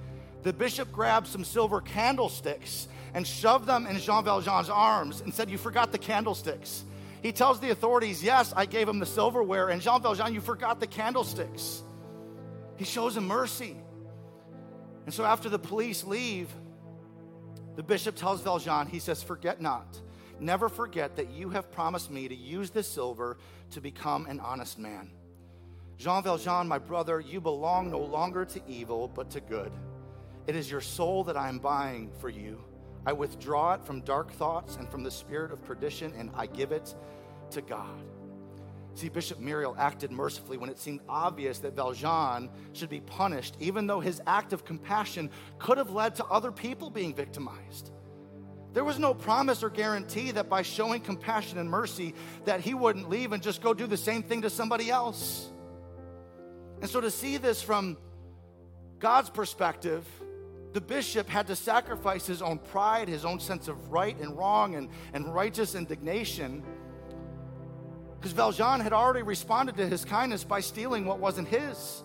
[0.43, 5.49] the bishop grabbed some silver candlesticks and shoved them in Jean Valjean's arms and said,
[5.49, 6.83] You forgot the candlesticks.
[7.21, 9.69] He tells the authorities, Yes, I gave him the silverware.
[9.69, 11.83] And Jean Valjean, you forgot the candlesticks.
[12.75, 13.77] He shows him mercy.
[15.05, 16.49] And so after the police leave,
[17.75, 20.01] the bishop tells Valjean, He says, Forget not.
[20.39, 23.37] Never forget that you have promised me to use this silver
[23.71, 25.11] to become an honest man.
[25.97, 29.71] Jean Valjean, my brother, you belong no longer to evil, but to good.
[30.47, 32.61] It is your soul that I am buying for you.
[33.05, 36.71] I withdraw it from dark thoughts and from the spirit of perdition, and I give
[36.71, 36.93] it
[37.51, 38.03] to God.
[38.95, 43.87] See, Bishop Myriel acted mercifully when it seemed obvious that Valjean should be punished, even
[43.87, 47.91] though his act of compassion could have led to other people being victimized.
[48.73, 52.13] There was no promise or guarantee that by showing compassion and mercy
[52.45, 55.49] that he wouldn't leave and just go do the same thing to somebody else.
[56.81, 57.97] And so to see this from
[58.99, 60.05] God's perspective,
[60.73, 64.75] the bishop had to sacrifice his own pride, his own sense of right and wrong,
[64.75, 66.63] and, and righteous indignation.
[68.19, 72.03] Because Valjean had already responded to his kindness by stealing what wasn't his.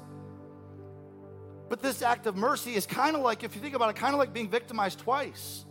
[1.71, 4.15] But this act of mercy is kind of like, if you think about it, kind
[4.15, 5.65] of like being victimized twice.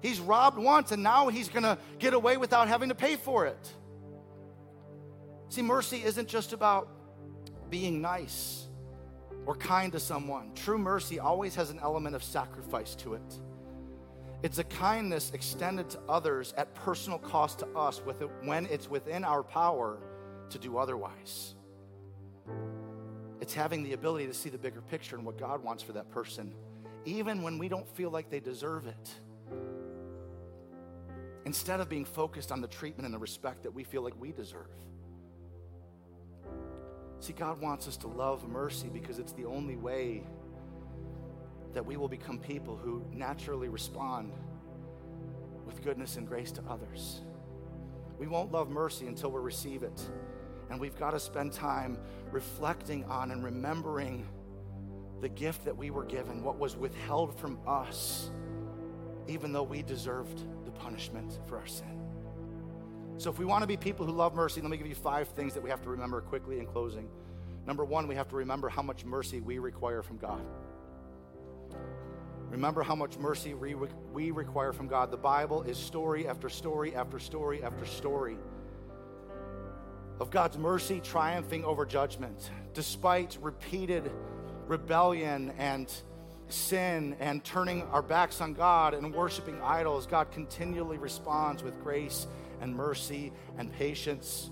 [0.00, 3.46] He's robbed once, and now he's going to get away without having to pay for
[3.46, 3.72] it.
[5.50, 6.88] See, mercy isn't just about
[7.70, 8.61] being nice
[9.46, 10.52] or kind to someone.
[10.54, 13.40] True mercy always has an element of sacrifice to it.
[14.42, 19.24] It's a kindness extended to others at personal cost to us it, when it's within
[19.24, 19.98] our power
[20.50, 21.54] to do otherwise.
[23.40, 26.10] It's having the ability to see the bigger picture and what God wants for that
[26.10, 26.54] person,
[27.04, 29.14] even when we don't feel like they deserve it.
[31.44, 34.32] Instead of being focused on the treatment and the respect that we feel like we
[34.32, 34.70] deserve.
[37.22, 40.24] See, God wants us to love mercy because it's the only way
[41.72, 44.32] that we will become people who naturally respond
[45.64, 47.20] with goodness and grace to others.
[48.18, 50.02] We won't love mercy until we receive it.
[50.68, 51.96] And we've got to spend time
[52.32, 54.26] reflecting on and remembering
[55.20, 58.32] the gift that we were given, what was withheld from us,
[59.28, 62.01] even though we deserved the punishment for our sin.
[63.18, 65.28] So, if we want to be people who love mercy, let me give you five
[65.28, 67.08] things that we have to remember quickly in closing.
[67.66, 70.42] Number one, we have to remember how much mercy we require from God.
[72.50, 73.74] Remember how much mercy we,
[74.12, 75.10] we require from God.
[75.10, 78.36] The Bible is story after story after story after story
[80.20, 84.10] of God's mercy triumphing over judgment, despite repeated
[84.66, 85.90] rebellion and
[86.48, 90.06] sin and turning our backs on God and worshiping idols.
[90.06, 92.26] God continually responds with grace
[92.62, 94.50] and mercy and patience.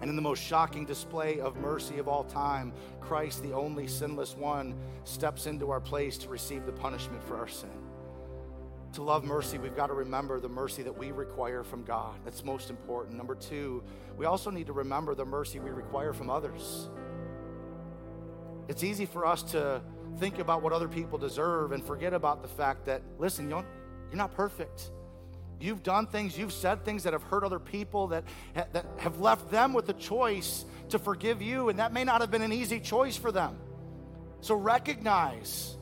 [0.00, 4.36] And in the most shocking display of mercy of all time, Christ, the only sinless
[4.36, 4.74] one,
[5.04, 7.70] steps into our place to receive the punishment for our sin.
[8.94, 12.14] To love mercy, we've got to remember the mercy that we require from God.
[12.24, 13.16] That's most important.
[13.16, 13.82] Number two,
[14.16, 16.88] we also need to remember the mercy we require from others.
[18.68, 19.82] It's easy for us to
[20.18, 23.64] think about what other people deserve and forget about the fact that, listen, you're
[24.12, 24.90] not perfect.
[25.60, 29.50] You've done things, you've said things that have hurt other people, that, that have left
[29.50, 32.78] them with the choice to forgive you, and that may not have been an easy
[32.78, 33.58] choice for them.
[34.40, 35.76] So recognize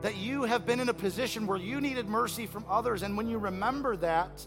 [0.00, 3.28] that you have been in a position where you needed mercy from others, and when
[3.28, 4.46] you remember that,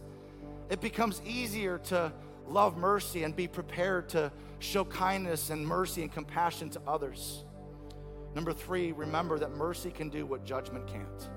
[0.70, 2.12] it becomes easier to
[2.48, 7.44] love mercy and be prepared to show kindness and mercy and compassion to others.
[8.34, 11.30] Number three, remember that mercy can do what judgment can't.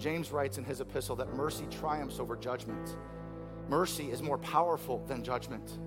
[0.00, 2.96] James writes in his epistle that mercy triumphs over judgment.
[3.68, 5.78] Mercy is more powerful than judgment.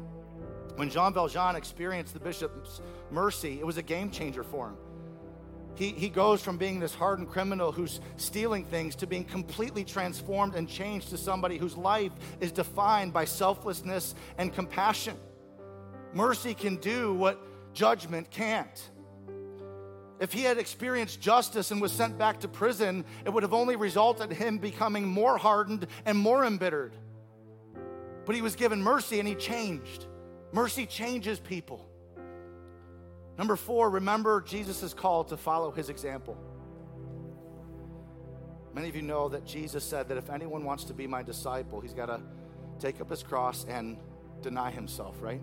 [0.76, 2.80] When Jean Valjean experienced the bishop's
[3.12, 4.78] mercy, it was a game changer for him.
[5.76, 10.54] He, he goes from being this hardened criminal who's stealing things to being completely transformed
[10.54, 15.18] and changed to somebody whose life is defined by selflessness and compassion.
[16.14, 17.40] Mercy can do what
[17.74, 18.92] judgment can't.
[20.24, 23.76] If he had experienced justice and was sent back to prison, it would have only
[23.76, 26.94] resulted in him becoming more hardened and more embittered.
[28.26, 30.06] But he was given mercy and he changed.
[30.54, 31.86] Mercy changes people.
[33.38, 36.38] Number four, remember Jesus' call to follow his example.
[38.74, 41.82] Many of you know that Jesus said that if anyone wants to be my disciple,
[41.82, 42.22] he's got to
[42.80, 43.98] take up his cross and
[44.42, 45.42] deny himself, right?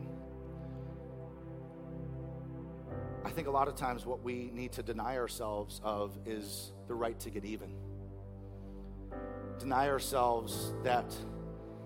[3.25, 6.95] I think a lot of times what we need to deny ourselves of is the
[6.95, 7.75] right to get even.
[9.59, 11.15] Deny ourselves that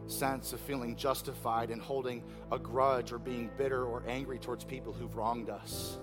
[0.06, 2.22] sense of feeling justified in holding
[2.52, 5.98] a grudge or being bitter or angry towards people who've wronged us.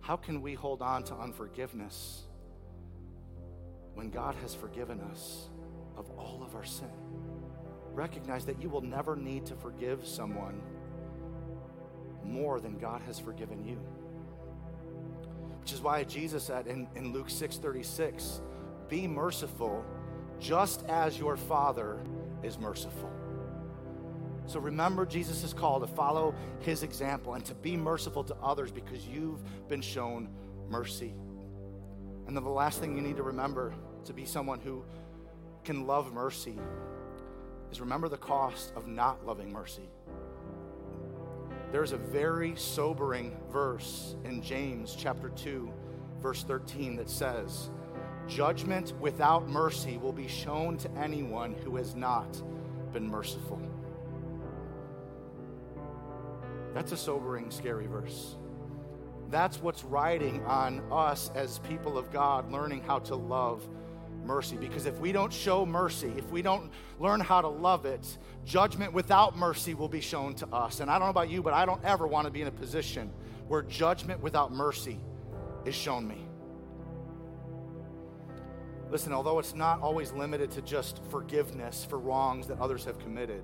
[0.00, 2.22] How can we hold on to unforgiveness
[3.94, 5.48] when God has forgiven us
[5.96, 6.90] of all of our sin?
[7.92, 10.60] Recognize that you will never need to forgive someone
[12.26, 13.78] more than God has forgiven you.
[15.60, 18.40] Which is why Jesus said in, in Luke 6:36,
[18.88, 19.84] be merciful
[20.38, 21.98] just as your Father
[22.42, 23.10] is merciful.
[24.46, 29.06] So remember Jesus' call to follow his example and to be merciful to others because
[29.06, 30.28] you've been shown
[30.68, 31.14] mercy.
[32.26, 33.74] And then the last thing you need to remember
[34.04, 34.84] to be someone who
[35.64, 36.58] can love mercy
[37.72, 39.88] is remember the cost of not loving mercy.
[41.72, 45.72] There's a very sobering verse in James chapter 2,
[46.20, 47.70] verse 13 that says,
[48.28, 52.42] Judgment without mercy will be shown to anyone who has not
[52.92, 53.60] been merciful.
[56.72, 58.36] That's a sobering, scary verse.
[59.30, 63.66] That's what's riding on us as people of God, learning how to love
[64.26, 64.56] mercy.
[64.56, 68.92] Because if we don't show mercy, if we don't learn how to love it, judgment
[68.92, 70.80] without mercy will be shown to us.
[70.80, 72.52] And I don't know about you, but I don't ever want to be in a
[72.52, 73.10] position
[73.48, 74.98] where judgment without mercy
[75.64, 76.26] is shown me.
[78.90, 83.42] Listen, although it's not always limited to just forgiveness for wrongs that others have committed,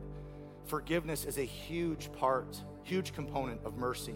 [0.66, 4.14] forgiveness is a huge part, huge component of mercy.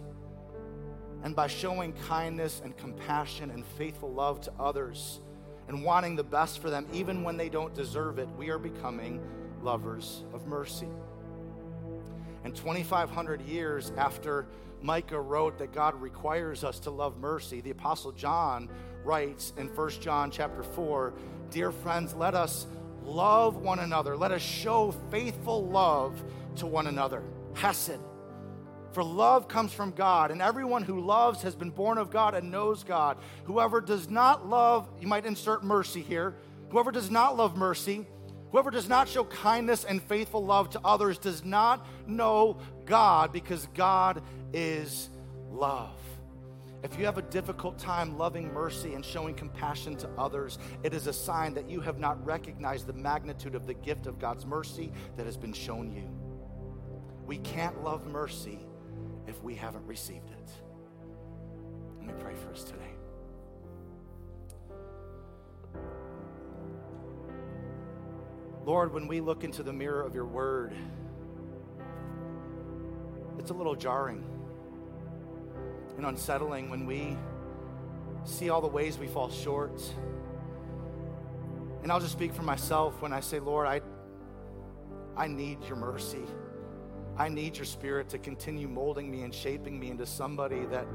[1.23, 5.19] And by showing kindness and compassion and faithful love to others
[5.67, 9.21] and wanting the best for them, even when they don't deserve it, we are becoming
[9.61, 10.87] lovers of mercy.
[12.43, 14.47] And 2,500 years after
[14.81, 18.69] Micah wrote that God requires us to love mercy, the Apostle John
[19.03, 21.13] writes in 1 John chapter 4
[21.49, 22.67] Dear friends, let us
[23.03, 24.17] love one another.
[24.17, 26.21] Let us show faithful love
[26.57, 27.23] to one another.
[27.53, 27.99] Hesed.
[28.97, 32.49] For love comes from God, and everyone who loves has been born of God and
[32.49, 33.19] knows God.
[33.43, 36.33] Whoever does not love, you might insert mercy here.
[36.71, 38.07] Whoever does not love mercy,
[38.49, 43.67] whoever does not show kindness and faithful love to others, does not know God because
[43.75, 45.09] God is
[45.51, 45.99] love.
[46.81, 51.05] If you have a difficult time loving mercy and showing compassion to others, it is
[51.05, 54.91] a sign that you have not recognized the magnitude of the gift of God's mercy
[55.17, 56.09] that has been shown you.
[57.27, 58.66] We can't love mercy
[59.27, 60.49] if we haven't received it.
[61.99, 62.97] Let me pray for us today.
[68.65, 70.73] Lord, when we look into the mirror of your word,
[73.39, 74.23] it's a little jarring
[75.95, 77.17] and unsettling when we
[78.25, 79.81] see all the ways we fall short.
[81.81, 83.81] And I'll just speak for myself when I say, Lord, I,
[85.15, 86.25] I need your mercy.
[87.17, 90.87] I need your spirit to continue molding me and shaping me into somebody that,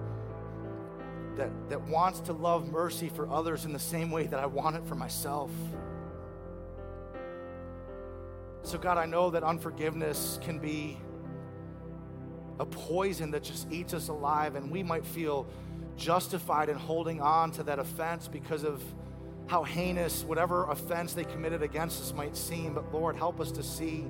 [1.37, 4.77] that, that wants to love mercy for others in the same way that I want
[4.77, 5.51] it for myself.
[8.63, 10.97] So, God, I know that unforgiveness can be
[12.61, 15.49] a poison that just eats us alive, and we might feel
[15.97, 18.81] justified in holding on to that offense because of
[19.49, 22.75] how heinous whatever offense they committed against us might seem.
[22.75, 24.07] But Lord, help us to see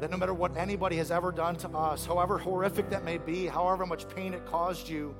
[0.00, 3.46] that no matter what anybody has ever done to us, however horrific that may be,
[3.46, 5.14] however much pain it caused you,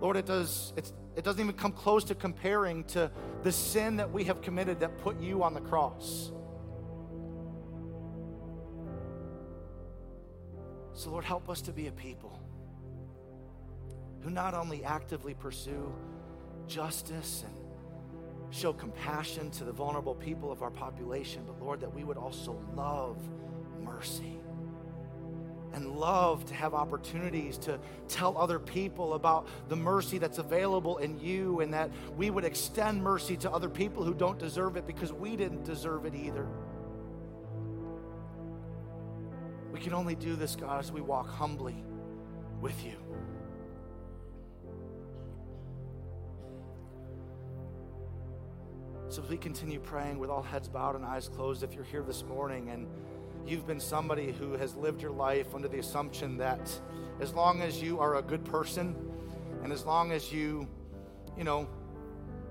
[0.00, 0.72] Lord, it does
[1.16, 3.10] it doesn't even come close to comparing to
[3.42, 6.32] the sin that we have committed that put you on the cross.
[10.92, 12.40] So, Lord, help us to be a people
[14.22, 15.92] who not only actively pursue
[16.66, 22.04] justice and show compassion to the vulnerable people of our population, but Lord, that we
[22.04, 23.18] would also love
[23.84, 24.40] mercy
[25.74, 27.78] and love to have opportunities to
[28.08, 33.02] tell other people about the mercy that's available in you, and that we would extend
[33.02, 36.46] mercy to other people who don't deserve it because we didn't deserve it either.
[39.72, 41.82] We can only do this, God, as we walk humbly
[42.60, 42.94] with you.
[49.08, 52.02] So, as we continue praying with all heads bowed and eyes closed, if you're here
[52.02, 52.86] this morning and
[53.46, 56.70] you've been somebody who has lived your life under the assumption that
[57.20, 58.96] as long as you are a good person
[59.62, 60.68] and as long as you,
[61.36, 61.68] you know,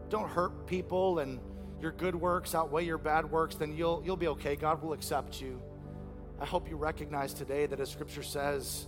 [0.10, 1.40] don't hurt people and
[1.82, 4.56] your good works outweigh your bad works, then you'll, you'll be okay.
[4.56, 5.62] God will accept you.
[6.40, 8.88] I hope you recognize today that as Scripture says,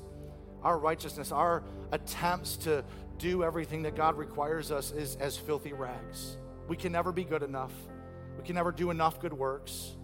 [0.63, 2.83] our righteousness, our attempts to
[3.17, 6.37] do everything that God requires us is as filthy rags.
[6.67, 7.71] We can never be good enough.
[8.37, 9.95] We can never do enough good works.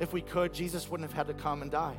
[0.00, 1.96] If we could, Jesus wouldn't have had to come and die.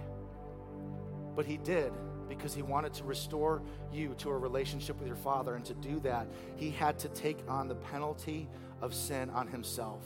[1.36, 1.92] But he did
[2.28, 5.56] because he wanted to restore you to a relationship with your Father.
[5.56, 8.48] And to do that, he had to take on the penalty
[8.82, 10.02] of sin on himself,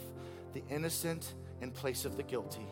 [0.54, 2.68] the innocent in place of the guilty.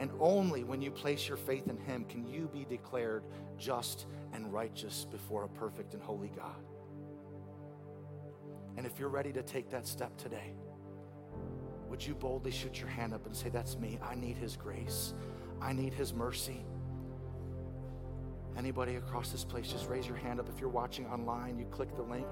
[0.00, 3.22] And only when you place your faith in Him can you be declared
[3.58, 6.64] just and righteous before a perfect and holy God.
[8.78, 10.54] And if you're ready to take that step today,
[11.90, 13.98] would you boldly shoot your hand up and say, That's me.
[14.02, 15.12] I need His grace,
[15.60, 16.64] I need His mercy.
[18.56, 20.48] Anybody across this place, just raise your hand up.
[20.48, 22.26] If you're watching online, you click the link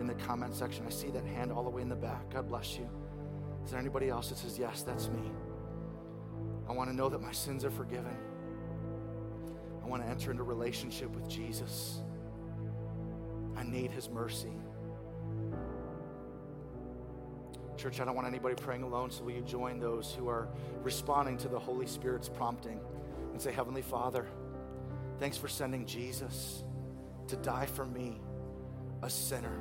[0.00, 0.84] in the comment section.
[0.86, 2.30] I see that hand all the way in the back.
[2.32, 2.88] God bless you.
[3.64, 5.30] Is there anybody else that says, Yes, that's me?
[6.68, 8.16] I want to know that my sins are forgiven.
[9.82, 12.00] I want to enter into relationship with Jesus.
[13.56, 14.52] I need his mercy.
[17.76, 20.48] Church, I don't want anybody praying alone, so will you join those who are
[20.82, 22.80] responding to the Holy Spirit's prompting
[23.32, 24.26] and say, Heavenly Father,
[25.18, 26.62] thanks for sending Jesus
[27.28, 28.20] to die for me,
[29.02, 29.58] a sinner.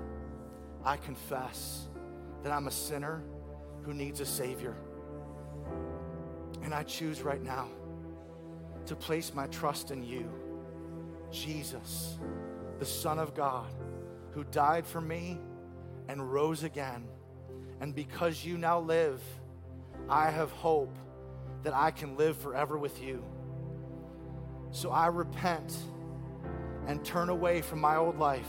[0.84, 1.88] I confess
[2.44, 3.24] that I'm a sinner
[3.84, 4.76] who needs a Savior.
[6.64, 7.68] And I choose right now
[8.86, 10.30] to place my trust in you,
[11.32, 12.18] Jesus,
[12.80, 13.74] the Son of God,
[14.32, 15.40] who died for me
[16.08, 17.08] and rose again.
[17.84, 19.22] And because you now live,
[20.08, 20.96] I have hope
[21.64, 23.22] that I can live forever with you.
[24.72, 25.76] So I repent
[26.88, 28.48] and turn away from my old life.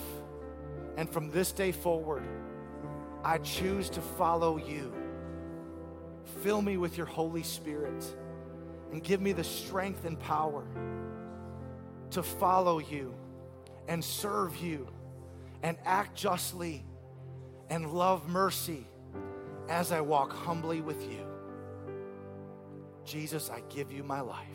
[0.97, 2.23] And from this day forward,
[3.25, 4.95] I choose to follow you.
[6.45, 8.05] Fill me with your Holy Spirit
[8.93, 10.65] and give me the strength and power
[12.13, 13.13] to follow you
[13.89, 14.87] and serve you
[15.65, 16.85] and act justly
[17.69, 18.87] and love mercy
[19.69, 21.27] as I walk humbly with you.
[23.05, 24.47] Jesus, I give you my life.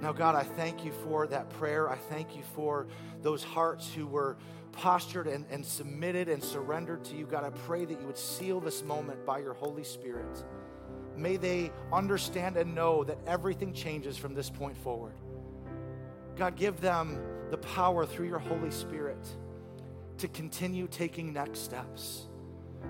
[0.00, 1.88] Now, God, I thank you for that prayer.
[1.88, 2.86] I thank you for
[3.20, 4.36] those hearts who were
[4.72, 7.26] postured and, and submitted and surrendered to you.
[7.26, 10.44] God, I pray that you would seal this moment by your Holy Spirit.
[11.16, 15.14] May they understand and know that everything changes from this point forward.
[16.36, 17.18] God, give them
[17.50, 19.26] the power through your Holy Spirit
[20.18, 22.28] to continue taking next steps,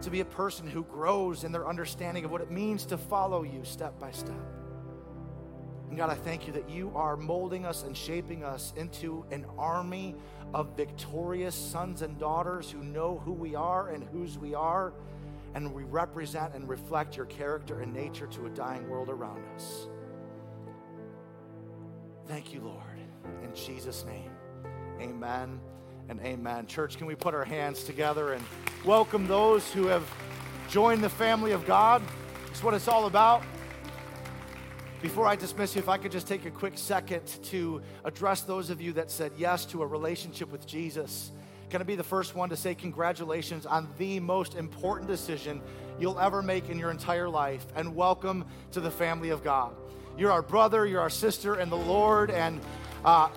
[0.02, 3.42] to be a person who grows in their understanding of what it means to follow
[3.42, 4.36] you step by step.
[5.88, 9.46] And God, I thank you that you are molding us and shaping us into an
[9.56, 10.14] army
[10.54, 14.92] of victorious sons and daughters who know who we are and whose we are,
[15.54, 19.88] and we represent and reflect your character and nature to a dying world around us.
[22.26, 22.84] Thank you, Lord.
[23.42, 24.30] In Jesus' name,
[25.00, 25.58] amen
[26.08, 26.66] and amen.
[26.66, 28.42] Church, can we put our hands together and
[28.84, 30.08] welcome those who have
[30.70, 32.02] joined the family of God?
[32.48, 33.42] It's what it's all about.
[35.02, 38.70] Before I dismiss you, if I could just take a quick second to address those
[38.70, 41.30] of you that said yes to a relationship with Jesus.
[41.68, 45.60] Can I be the first one to say congratulations on the most important decision
[46.00, 49.74] you'll ever make in your entire life and welcome to the family of God.
[50.16, 52.60] You're our brother, you're our sister and the Lord, and
[53.04, 53.28] uh,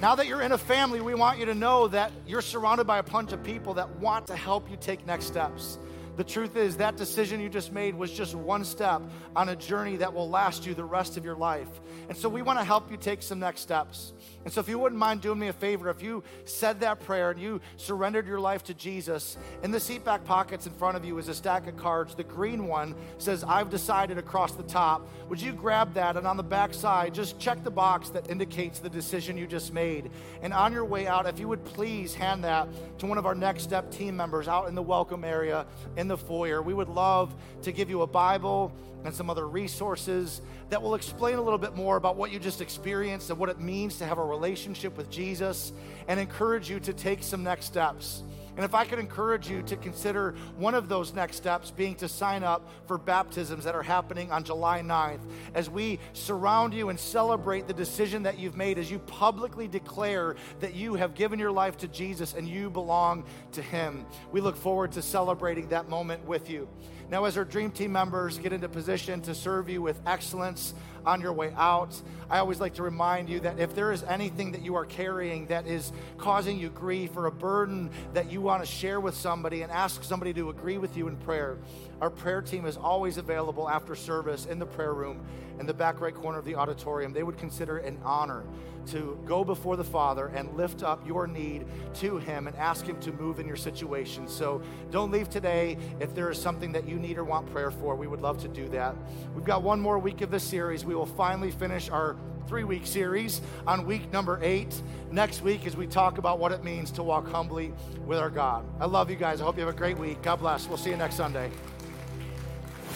[0.00, 2.98] now that you're in a family, we want you to know that you're surrounded by
[2.98, 5.78] a bunch of people that want to help you take next steps.
[6.16, 9.02] The truth is, that decision you just made was just one step
[9.34, 11.68] on a journey that will last you the rest of your life.
[12.08, 14.12] And so we want to help you take some next steps.
[14.44, 17.30] And so if you wouldn't mind doing me a favor, if you said that prayer
[17.30, 21.04] and you surrendered your life to Jesus, in the seat back pockets in front of
[21.04, 22.14] you is a stack of cards.
[22.14, 25.08] The green one says, I've decided across the top.
[25.28, 26.16] Would you grab that?
[26.16, 29.72] And on the back side, just check the box that indicates the decision you just
[29.72, 30.10] made.
[30.42, 33.34] And on your way out, if you would please hand that to one of our
[33.34, 35.66] next step team members out in the welcome area
[36.00, 36.62] in the foyer.
[36.62, 38.72] We would love to give you a Bible
[39.04, 40.40] and some other resources
[40.70, 43.60] that will explain a little bit more about what you just experienced and what it
[43.60, 45.72] means to have a relationship with Jesus
[46.08, 48.22] and encourage you to take some next steps.
[48.56, 52.08] And if I could encourage you to consider one of those next steps being to
[52.08, 55.20] sign up for baptisms that are happening on July 9th,
[55.54, 60.36] as we surround you and celebrate the decision that you've made, as you publicly declare
[60.60, 64.04] that you have given your life to Jesus and you belong to Him.
[64.32, 66.68] We look forward to celebrating that moment with you.
[67.10, 70.74] Now, as our dream team members get into position to serve you with excellence
[71.04, 74.52] on your way out, I always like to remind you that if there is anything
[74.52, 78.62] that you are carrying that is causing you grief or a burden that you want
[78.62, 81.56] to share with somebody and ask somebody to agree with you in prayer,
[82.00, 85.20] our prayer team is always available after service in the prayer room
[85.58, 87.12] in the back right corner of the auditorium.
[87.12, 88.44] They would consider it an honor
[88.86, 92.98] to go before the Father and lift up your need to Him and ask Him
[93.00, 94.26] to move in your situation.
[94.26, 97.94] So don't leave today if there is something that you need or want prayer for.
[97.94, 98.96] We would love to do that.
[99.34, 100.84] We've got one more week of this series.
[100.84, 102.16] We will finally finish our
[102.48, 104.74] three week series on week number eight
[105.12, 107.72] next week as we talk about what it means to walk humbly
[108.06, 108.64] with our God.
[108.80, 109.40] I love you guys.
[109.40, 110.22] I hope you have a great week.
[110.22, 110.66] God bless.
[110.66, 111.50] We'll see you next Sunday.